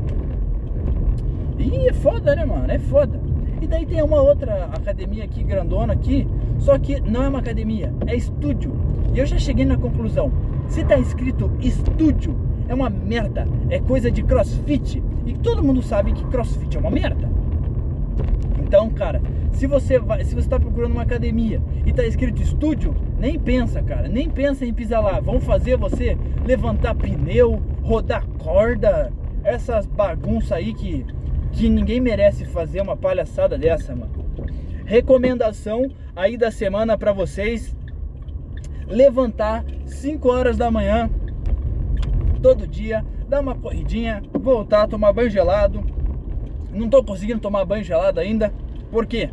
E 1.58 1.88
é 1.88 1.92
foda, 1.92 2.34
né, 2.34 2.44
mano? 2.44 2.70
É 2.70 2.78
foda. 2.78 3.20
E 3.60 3.66
daí 3.66 3.86
tem 3.86 4.02
uma 4.02 4.20
outra 4.20 4.64
academia 4.72 5.24
aqui, 5.24 5.42
grandona 5.42 5.92
aqui, 5.92 6.26
só 6.58 6.78
que 6.78 7.00
não 7.00 7.22
é 7.22 7.28
uma 7.28 7.38
academia, 7.38 7.92
é 8.06 8.14
estúdio. 8.14 8.72
E 9.14 9.18
eu 9.18 9.26
já 9.26 9.38
cheguei 9.38 9.64
na 9.64 9.76
conclusão, 9.76 10.30
se 10.68 10.84
tá 10.84 10.98
escrito 10.98 11.50
estúdio, 11.60 12.36
é 12.68 12.74
uma 12.74 12.90
merda, 12.90 13.48
é 13.70 13.80
coisa 13.80 14.10
de 14.10 14.22
crossfit. 14.22 15.02
E 15.26 15.34
todo 15.34 15.62
mundo 15.62 15.82
sabe 15.82 16.12
que 16.12 16.24
crossfit 16.26 16.76
é 16.76 16.80
uma 16.80 16.90
merda. 16.90 17.28
Então, 18.60 18.88
cara, 18.90 19.20
se 19.52 19.66
você 19.66 19.98
vai, 19.98 20.24
se 20.24 20.34
você 20.34 20.48
tá 20.48 20.58
procurando 20.58 20.92
uma 20.92 21.02
academia 21.02 21.60
e 21.84 21.92
tá 21.92 22.04
escrito 22.04 22.40
estúdio, 22.40 22.94
nem 23.18 23.38
pensa, 23.38 23.82
cara, 23.82 24.08
nem 24.08 24.30
pensa 24.30 24.64
em 24.64 24.72
pisar 24.72 25.00
lá. 25.00 25.20
Vão 25.20 25.40
fazer 25.40 25.76
você 25.76 26.16
levantar 26.44 26.94
pneu, 26.94 27.60
rodar 27.82 28.26
corda, 28.38 29.12
essas 29.44 29.86
bagunças 29.86 30.52
aí 30.52 30.72
que 30.72 31.04
que 31.52 31.70
ninguém 31.70 32.00
merece 32.00 32.44
fazer 32.44 32.82
uma 32.82 32.96
palhaçada 32.96 33.56
dessa, 33.56 33.96
mano. 33.96 34.12
Recomendação 34.84 35.90
aí 36.14 36.36
da 36.36 36.50
semana 36.50 36.98
para 36.98 37.12
vocês: 37.12 37.74
levantar 38.86 39.64
5 39.86 40.28
horas 40.28 40.56
da 40.56 40.70
manhã 40.70 41.10
todo 42.46 42.64
dia, 42.64 43.04
dar 43.28 43.40
uma 43.40 43.56
corridinha, 43.56 44.22
voltar, 44.32 44.86
tomar 44.86 45.12
banho 45.12 45.28
gelado. 45.28 45.84
Não 46.72 46.88
tô 46.88 47.02
conseguindo 47.02 47.40
tomar 47.40 47.64
banho 47.64 47.82
gelado 47.82 48.20
ainda. 48.20 48.52
Por 48.88 49.04
quê? 49.04 49.28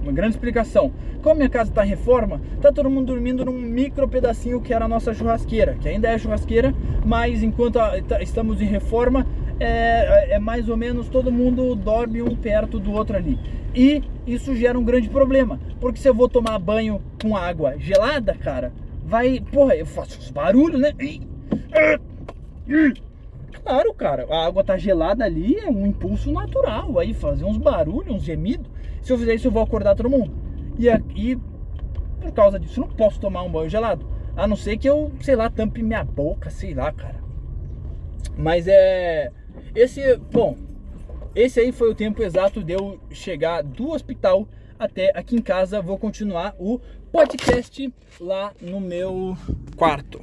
Uma 0.00 0.12
grande 0.12 0.36
explicação. 0.36 0.92
Como 1.24 1.36
minha 1.36 1.48
casa 1.48 1.70
está 1.70 1.84
em 1.84 1.88
reforma, 1.88 2.40
tá 2.60 2.70
todo 2.70 2.88
mundo 2.88 3.06
dormindo 3.06 3.44
num 3.44 3.58
micro 3.58 4.06
pedacinho 4.06 4.60
que 4.60 4.72
era 4.72 4.84
a 4.84 4.88
nossa 4.88 5.12
churrasqueira, 5.12 5.74
que 5.80 5.88
ainda 5.88 6.08
é 6.08 6.16
churrasqueira, 6.16 6.72
mas 7.04 7.42
enquanto 7.42 7.80
tá, 8.06 8.22
estamos 8.22 8.60
em 8.60 8.66
reforma, 8.66 9.26
é, 9.58 10.34
é 10.34 10.38
mais 10.38 10.68
ou 10.68 10.76
menos 10.76 11.08
todo 11.08 11.32
mundo 11.32 11.74
dorme 11.74 12.22
um 12.22 12.36
perto 12.36 12.78
do 12.78 12.92
outro 12.92 13.16
ali. 13.16 13.40
E 13.74 14.04
isso 14.24 14.54
gera 14.54 14.78
um 14.78 14.84
grande 14.84 15.08
problema, 15.08 15.58
porque 15.80 15.98
se 15.98 16.08
eu 16.08 16.14
vou 16.14 16.28
tomar 16.28 16.60
banho 16.60 17.02
com 17.20 17.36
água 17.36 17.76
gelada, 17.76 18.34
cara, 18.34 18.72
vai, 19.04 19.40
porra, 19.40 19.74
eu 19.74 19.86
faço 19.86 20.16
uns 20.20 20.30
barulhos, 20.30 20.80
né? 20.80 20.92
Claro, 23.64 23.94
cara, 23.94 24.26
a 24.30 24.46
água 24.46 24.64
tá 24.64 24.76
gelada 24.76 25.24
ali, 25.24 25.56
é 25.58 25.68
um 25.68 25.86
impulso 25.86 26.32
natural 26.32 26.98
aí, 26.98 27.14
fazer 27.14 27.44
uns 27.44 27.58
barulhos, 27.58 28.16
uns 28.16 28.22
gemidos. 28.22 28.66
Se 29.02 29.12
eu 29.12 29.18
fizer 29.18 29.34
isso, 29.34 29.48
eu 29.48 29.52
vou 29.52 29.62
acordar 29.62 29.94
todo 29.94 30.10
mundo. 30.10 30.32
E 30.78 30.88
aqui, 30.88 31.38
por 32.20 32.32
causa 32.32 32.58
disso, 32.58 32.80
eu 32.80 32.86
não 32.86 32.94
posso 32.94 33.20
tomar 33.20 33.42
um 33.42 33.50
banho 33.50 33.68
gelado. 33.68 34.06
A 34.36 34.46
não 34.46 34.56
ser 34.56 34.78
que 34.78 34.88
eu, 34.88 35.12
sei 35.20 35.36
lá, 35.36 35.50
tampe 35.50 35.82
minha 35.82 36.02
boca, 36.02 36.50
sei 36.50 36.74
lá, 36.74 36.90
cara. 36.92 37.22
Mas 38.36 38.66
é. 38.66 39.30
Esse, 39.74 40.16
bom, 40.16 40.56
esse 41.34 41.60
aí 41.60 41.72
foi 41.72 41.90
o 41.90 41.94
tempo 41.94 42.22
exato 42.22 42.62
de 42.62 42.72
eu 42.72 42.98
chegar 43.10 43.62
do 43.62 43.90
hospital 43.90 44.48
até 44.78 45.12
aqui 45.14 45.36
em 45.36 45.42
casa. 45.42 45.82
Vou 45.82 45.98
continuar 45.98 46.54
o 46.58 46.80
podcast 47.10 47.92
lá 48.18 48.52
no 48.60 48.80
meu 48.80 49.36
quarto. 49.76 50.22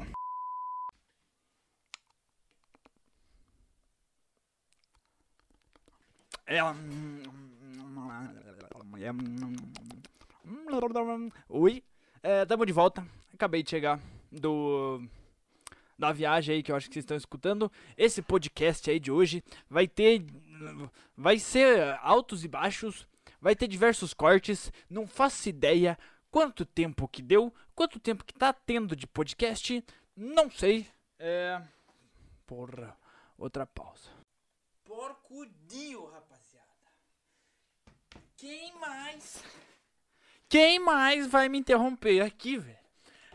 Oi, 11.47 11.83
é, 12.23 12.43
de 12.65 12.73
volta. 12.73 13.05
Acabei 13.31 13.62
de 13.62 13.69
chegar 13.69 13.99
do 14.31 14.99
da 15.95 16.12
viagem 16.12 16.55
aí 16.55 16.63
que 16.63 16.71
eu 16.71 16.75
acho 16.75 16.88
que 16.88 16.95
vocês 16.95 17.03
estão 17.03 17.15
escutando. 17.15 17.71
Esse 17.95 18.23
podcast 18.23 18.89
aí 18.89 18.99
de 18.99 19.12
hoje 19.12 19.43
vai 19.69 19.88
ter. 19.88 20.25
Vai 21.15 21.38
ser 21.38 21.99
altos 22.01 22.43
e 22.43 22.47
baixos, 22.47 23.05
vai 23.39 23.55
ter 23.55 23.67
diversos 23.67 24.12
cortes. 24.12 24.71
Não 24.89 25.05
faço 25.05 25.49
ideia 25.49 25.95
quanto 26.31 26.65
tempo 26.65 27.07
que 27.07 27.21
deu, 27.21 27.53
quanto 27.75 27.99
tempo 27.99 28.25
que 28.25 28.33
tá 28.33 28.51
tendo 28.51 28.95
de 28.95 29.05
podcast. 29.05 29.85
Não 30.15 30.49
sei. 30.49 30.88
É. 31.19 31.62
Porra, 32.47 32.97
outra 33.38 33.67
pausa. 33.67 34.18
Dio, 35.67 36.05
rapaziada. 36.05 36.65
Quem 38.35 38.73
mais? 38.79 39.43
Quem 40.47 40.79
mais 40.79 41.27
vai 41.27 41.47
me 41.47 41.59
interromper 41.59 42.21
aqui, 42.21 42.57
velho? 42.57 42.77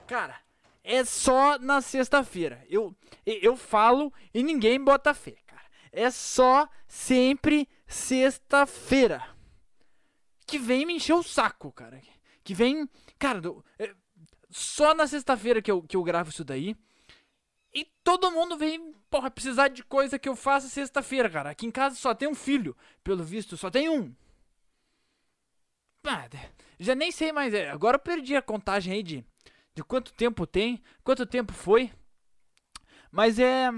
Cara, 0.06 0.40
é 0.82 1.04
só 1.04 1.58
na 1.58 1.80
sexta-feira. 1.80 2.64
Eu, 2.68 2.94
eu 3.24 3.56
falo 3.56 4.12
e 4.32 4.42
ninguém 4.42 4.82
bota 4.82 5.14
fé, 5.14 5.36
cara. 5.46 5.64
É 5.92 6.10
só 6.10 6.68
sempre 6.88 7.68
sexta-feira. 7.86 9.22
Que 10.46 10.58
vem 10.58 10.84
me 10.84 10.94
encher 10.94 11.14
o 11.14 11.22
saco, 11.22 11.70
cara. 11.72 12.02
Que 12.42 12.52
vem. 12.52 12.88
Cara, 13.18 13.40
é, 13.78 13.94
só 14.50 14.94
na 14.94 15.06
sexta-feira 15.06 15.62
que 15.62 15.70
eu, 15.70 15.82
que 15.82 15.96
eu 15.96 16.02
gravo 16.02 16.30
isso 16.30 16.44
daí. 16.44 16.76
E 17.72 17.84
todo 18.04 18.30
mundo 18.30 18.56
vem, 18.56 18.93
porra, 19.14 19.30
precisar 19.30 19.68
de 19.68 19.84
coisa 19.84 20.18
que 20.18 20.28
eu 20.28 20.34
faça 20.34 20.66
sexta-feira, 20.66 21.30
cara. 21.30 21.50
Aqui 21.50 21.66
em 21.66 21.70
casa 21.70 21.94
só 21.94 22.12
tem 22.12 22.26
um 22.26 22.34
filho. 22.34 22.76
Pelo 23.04 23.22
visto, 23.22 23.56
só 23.56 23.70
tem 23.70 23.88
um. 23.88 24.12
Ah, 26.04 26.28
já 26.80 26.96
nem 26.96 27.12
sei 27.12 27.30
mais. 27.30 27.54
É, 27.54 27.70
agora 27.70 27.94
eu 27.94 28.00
perdi 28.00 28.34
a 28.34 28.42
contagem 28.42 28.92
aí 28.92 29.02
de 29.04 29.24
de 29.72 29.84
quanto 29.84 30.12
tempo 30.12 30.46
tem, 30.46 30.82
quanto 31.04 31.24
tempo 31.26 31.52
foi. 31.52 31.92
Mas 33.12 33.38
é. 33.38 33.70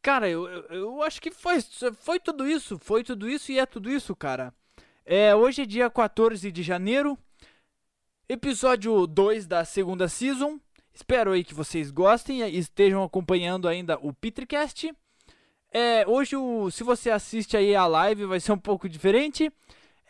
Cara, 0.00 0.26
eu, 0.26 0.48
eu, 0.48 0.62
eu, 0.70 1.02
acho 1.02 1.20
que 1.20 1.30
foi, 1.30 1.60
foi 2.00 2.18
tudo 2.18 2.48
isso. 2.48 2.78
Foi 2.78 3.04
tudo 3.04 3.28
isso 3.28 3.52
e 3.52 3.58
é 3.58 3.66
tudo 3.66 3.90
isso, 3.90 4.16
cara. 4.16 4.54
É, 5.04 5.34
hoje 5.34 5.62
é 5.62 5.66
dia 5.66 5.90
14 5.90 6.50
de 6.50 6.62
janeiro. 6.62 7.18
Episódio 8.26 9.06
2 9.06 9.46
da 9.46 9.66
segunda 9.66 10.08
season. 10.08 10.58
Espero 10.98 11.30
aí 11.30 11.44
que 11.44 11.54
vocês 11.54 11.92
gostem 11.92 12.42
e 12.42 12.58
estejam 12.58 13.04
acompanhando 13.04 13.68
ainda 13.68 13.96
o 14.02 14.12
Petricast. 14.12 14.92
É, 15.70 16.04
hoje, 16.04 16.34
o, 16.34 16.72
se 16.72 16.82
você 16.82 17.08
assiste 17.08 17.56
aí 17.56 17.72
a 17.72 17.86
live, 17.86 18.24
vai 18.24 18.40
ser 18.40 18.50
um 18.50 18.58
pouco 18.58 18.88
diferente. 18.88 19.48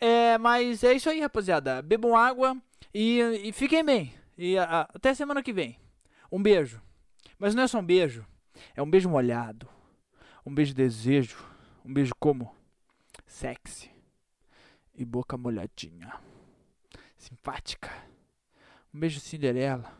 É, 0.01 0.35
mas 0.39 0.83
é 0.83 0.93
isso 0.93 1.07
aí, 1.07 1.19
rapaziada. 1.19 1.83
Bebam 1.83 2.17
água 2.17 2.57
e, 2.91 3.19
e 3.43 3.51
fiquem 3.51 3.85
bem. 3.85 4.11
E 4.35 4.57
a, 4.57 4.89
até 4.91 5.13
semana 5.13 5.43
que 5.43 5.53
vem. 5.53 5.79
Um 6.31 6.41
beijo. 6.41 6.81
Mas 7.37 7.53
não 7.53 7.61
é 7.61 7.67
só 7.67 7.77
um 7.77 7.85
beijo. 7.85 8.25
É 8.75 8.81
um 8.81 8.89
beijo 8.89 9.07
molhado. 9.09 9.69
Um 10.43 10.51
beijo 10.51 10.71
de 10.73 10.81
desejo. 10.81 11.37
Um 11.85 11.93
beijo 11.93 12.13
como? 12.19 12.51
Sexy. 13.27 13.91
E 14.95 15.05
boca 15.05 15.37
molhadinha. 15.37 16.15
Simpática. 17.15 17.91
Um 18.91 18.99
beijo 18.99 19.19
Cinderela. 19.19 19.98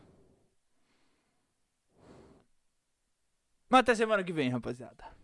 Mas 3.70 3.80
até 3.80 3.94
semana 3.94 4.24
que 4.24 4.32
vem, 4.32 4.50
rapaziada. 4.50 5.19